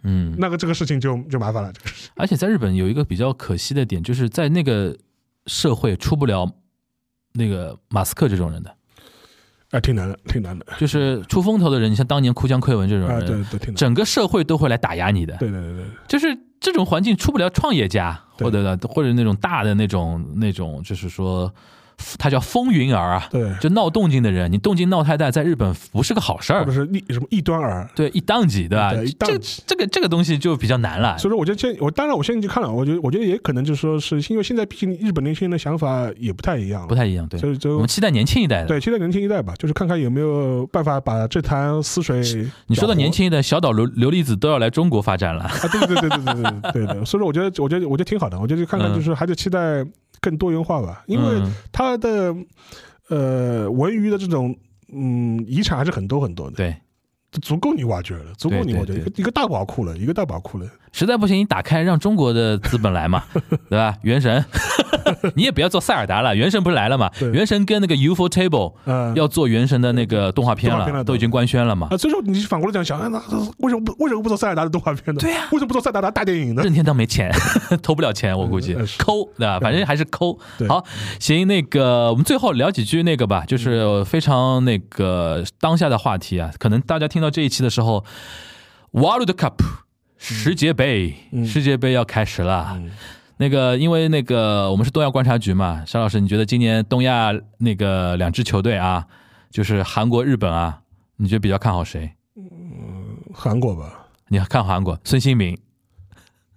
[0.05, 1.73] 嗯，那个这个事情就就麻烦了。
[1.73, 4.97] 这个事而且在日本有一个比较可惜的点，就是在那个
[5.47, 6.49] 社会出不了
[7.33, 8.73] 那个马斯克这种人的，
[9.73, 13.75] 啊，挺难的，挺难的就是出风头的人，你像当年哭江亏文这种啊，人，对对，挺难。
[13.75, 15.35] 整个社会都会来打压你的。
[15.39, 21.53] 对对对对，就是这种环境出不了创业家，或者或者那种大的那种那种，就是说
[22.19, 26.73] 他叫风云儿啊，对，就闹动静的人，你动静闹太大，在日本不是个好事儿或者。
[26.73, 27.87] 是异什么异端儿。
[27.95, 28.93] 对，一档级，对吧？
[29.21, 31.19] 这级这个这个东西就比较难了。
[31.19, 37.37] 所以说，我觉得现我当然我现在就看了，我觉得我觉得也可能就是说是因为现在毕竟日本年轻人的想法也不太一样，不太一样，对。
[37.37, 38.69] 我所以就们期待年轻一代的。
[38.69, 42.23] 对期待年轻一代吧，就是看看有没有办法把这潭死水。
[42.67, 45.45] 你说到年轻一代，小岛琉琉璃子都要来中国发展了。
[45.45, 49.85] 啊，对对对对对对对对对，所以说我觉得我觉得我觉得挺好的，我觉得就看看嗯就是还是期待
[50.23, 51.53] 更多元化吧，因为嗯。
[51.71, 52.35] 它的
[53.09, 54.57] 呃文娱的这种
[54.91, 56.75] 嗯遗产还是很多很多的，对，
[57.43, 60.67] 足够你挖掘了，足够你挖掘，一个一个大宝库了，一个大宝库了。
[60.93, 63.25] 实在不行，你打开让中国的资本来嘛，
[63.69, 63.97] 对吧？
[64.03, 64.45] 原神，
[65.35, 67.11] 你也不要做塞尔达了，原神不是来了嘛？
[67.33, 71.97] 原神跟那个 UFO Table 嗯要做原神的那个动画片了，片了都已经官宣了嘛啊，。
[71.97, 73.19] 所以说你反过来讲，想，哎那
[73.59, 75.21] 为什么不为什么不做塞尔达的动画片呢？
[75.21, 76.63] 对呀为什么不做塞尔达大电影呢？
[76.63, 77.31] 任天堂没钱，
[77.83, 79.59] 投不了钱，我估计抠对吧？
[79.61, 80.39] 反正还是抠。
[80.69, 80.85] 好，
[81.21, 88.05] 行，那个我们最后聊几句那个吧，就是非常那个当下的话题啊，可能大家听到这一期的时候
[88.93, 89.55] ，World Cup
[90.19, 92.73] 世界杯，嗯世界杯要开始了。
[92.77, 92.91] 嗯
[93.39, 99.07] 那个，因为那个我们是东亚观察局嘛，沙老师，你觉得今年东亚那个两支球队啊，
[99.51, 100.81] 就是韩国、日本啊，
[101.17, 102.13] 你觉得比较看好谁？
[102.37, 104.07] 嗯韩国吧。
[104.29, 105.59] 你看韩国，孙兴民，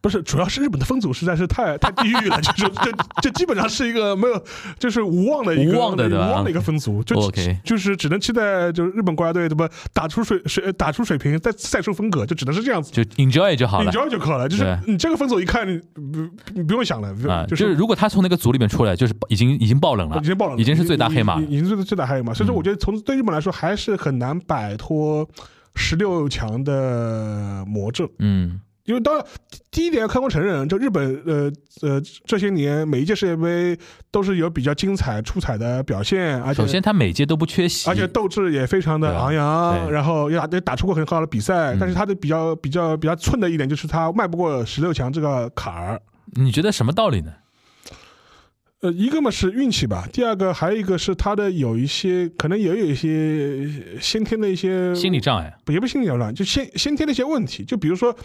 [0.06, 2.92] 不是，主要是日本的分组实在是太太地狱了，就是这
[3.24, 4.40] 这基本上是一个没有，
[4.78, 7.16] 就是无望的一个无望的无望的一个分组，就
[7.64, 12.92] 就是只能期待就是日本国家队怎么打出水水打出水平，再赛出风格，就只能是这样子。
[12.92, 17.44] 就 enjoy 就好了，enjoy 就可了，就是你这个分组一看，你不你不用想了，啊。
[17.48, 22.32] 就就是如果他从那个组里面出来，就是已经已经爆冷了已，经爆了，已经是最大黑马已经是最大黑马。
[22.32, 25.28] 所以说，嗯我觉得从对日本来说，还是很难摆脱
[25.74, 28.08] 十六强的魔咒。
[28.20, 29.26] 嗯因为当然，
[29.76, 31.52] 第一点要客观承认，就日本呃
[31.82, 33.78] 呃这些年每一届世界杯
[34.10, 46.02] 都是有比较精彩出彩的表现，而且首先他每届都不缺席，而且斗志也非常的昂扬，然后也打也打出过很好的比赛，嗯但是他的比较比较比较寸的一点就是他迈不过十六强这个坎儿。
[46.36, 47.34] 你觉得什么道理呢？
[48.80, 53.70] 呃，一个嘛是运气吧，第二个还有一个是他的有一些可能也有一些
[54.00, 58.16] 先天的一些心理障碍，不也不是心理障碍，就先先天的一些问题，就比如说。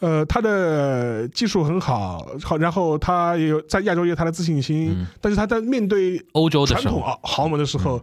[0.00, 8.02] 呃，他的技术很好，好，然后他也有在亚洲也有他的自信心，嗯但是他在面对欧洲的传，统豪豪门的时候，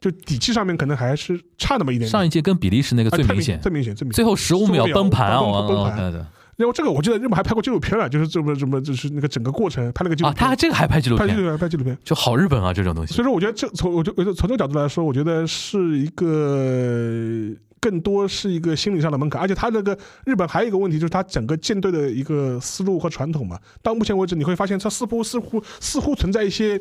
[0.00, 2.10] 就底气上面可能还是差那么一点点。
[2.10, 4.14] 上一届跟比利时那个最明显，最明显，最明显。
[4.14, 10.48] 最后十五秒崩盘啊！15我秒崩盘的然后这个我记得日本还拍过纪录片了，就是这么这么就是那个整个过程拍了个纪录啊，片。
[10.48, 11.98] 他这个还拍纪录片，拍纪录片，拍纪录片。
[12.04, 17.48] 就好日本啊，这种东西所以说，我觉得这从我就我就从这个角度来说，我觉得是一个
[17.82, 23.58] 更多是一个心理上的门槛，而且他这个日本还有一个问题，就是他整个舰队的一个思路和传统嘛。
[23.82, 26.80] 到目前为止，你会发现它似乎似乎似乎存在一些，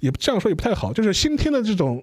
[0.00, 2.02] 也这样说也不太好，就是先天的这种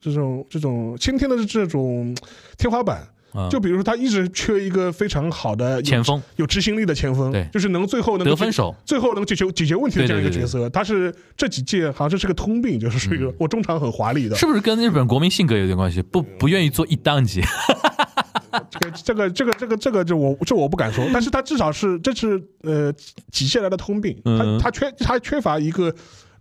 [0.00, 2.16] 这种这种先天的这种
[2.56, 3.06] 天花板。
[3.36, 6.22] 啊，就比如说，他一直缺一个非常好的前锋。
[6.36, 7.46] 有执行力的前锋，对。
[7.52, 16.00] 就是能最后能得分手，最后能解决解决问题的这样一个对对对角色，他是这几届好像这是个通病，就是属于一个嗯我中场很华丽的，是不是跟日本国民性格有点关系？
[16.02, 17.42] 不不愿意做一档级，
[18.70, 22.92] 这个这个这个这个这个就我这我不敢说， 但是他至少是这是呃
[23.30, 24.58] 几届来的通病，嗯。
[24.58, 25.94] 他他缺他缺乏一个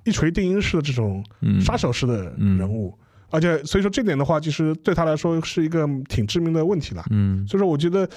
[0.03, 2.57] 一锤定音式的这种嗯，杀手式的嗯。
[2.57, 2.97] 人物，
[3.35, 7.03] 而且所以说这点的话，其实对他来说是一个挺致命的问题了。
[7.11, 8.07] 嗯所以说，我觉得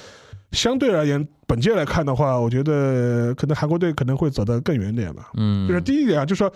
[0.52, 5.30] 相对而言，本届来看的话，我觉得可能韩国队可能会走得更远点吧。
[5.36, 6.52] 嗯，就是第一点啊，就是说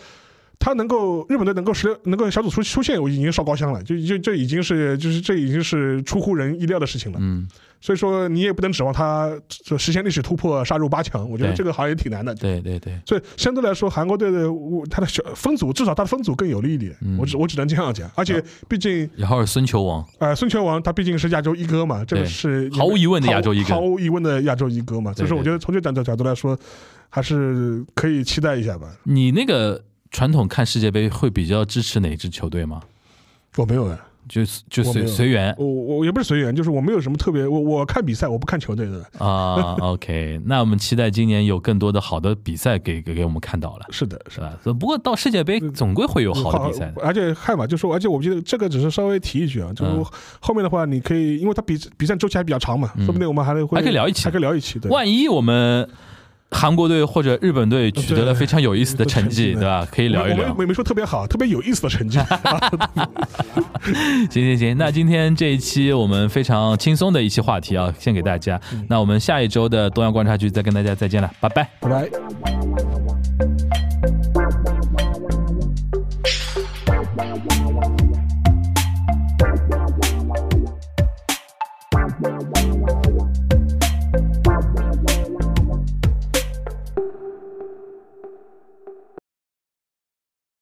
[0.63, 7.19] 他能够日本队能够十六能够小组出出现，我已经烧高香了，就就这已经是就是这已经是出乎人意料的事情了。
[7.21, 7.49] 嗯，
[7.81, 12.33] 所以说你也不能指望他这实现历史突破，杀入八强，我觉得这个好像也挺难的。
[12.37, 17.19] 对对对，所以相对来说，韩国队的我他的小分组至少他的分组更有利一点，嗯。
[17.19, 18.09] 我只我只能这样讲。
[18.15, 23.71] 而且毕竟然后是孙球王，呃孙球王他毕竟是亚洲一哥嘛，这个是毫无疑问的亚洲一哥。
[23.71, 25.13] 毫毫无疑问的亚洲一哥嘛。
[25.13, 26.57] 所以说我觉得从这角度角度来说，
[27.09, 28.87] 还是可以期待一下吧。
[29.03, 29.83] 你那个
[30.13, 32.81] 传统看世界杯会比较支持哪支球队吗？
[33.57, 33.99] 我没有哎。
[34.29, 34.41] 就
[34.71, 39.05] 就随随缘我我也不是随缘，就是我没有什么特别，我我看比赛，我不看球队的。
[39.19, 39.75] 啊。
[39.81, 44.57] OK，那我们期待今年有更多的好的比赛给给给我们看到了，是的，是吧？
[44.63, 47.03] 不过到世界杯总归会有好的比赛的。
[47.03, 50.05] 而且看吧，就说，而且我觉得这个只是稍微提一句啊，就是嗯
[50.39, 54.89] 后面的话，你可以，因为它比比赛周期还比较长嘛，嗯说不定我们还会还可以聊一期还可以聊一期，对。
[54.89, 55.87] 万一我们
[56.53, 59.86] 韩国队或者日本队取得了非常有意思的成绩，对对吧？
[59.90, 60.55] 可以聊一聊我们我。
[60.59, 62.18] 们没说特别好，特别有意思的成绩。
[64.30, 68.61] 行行行，那今天这一期我们非常轻松的一期话题啊，献给大家。
[68.88, 71.68] 那我们下一周的东亚观察局再跟大家再见了，拜拜。
[71.80, 73.01] 拜拜。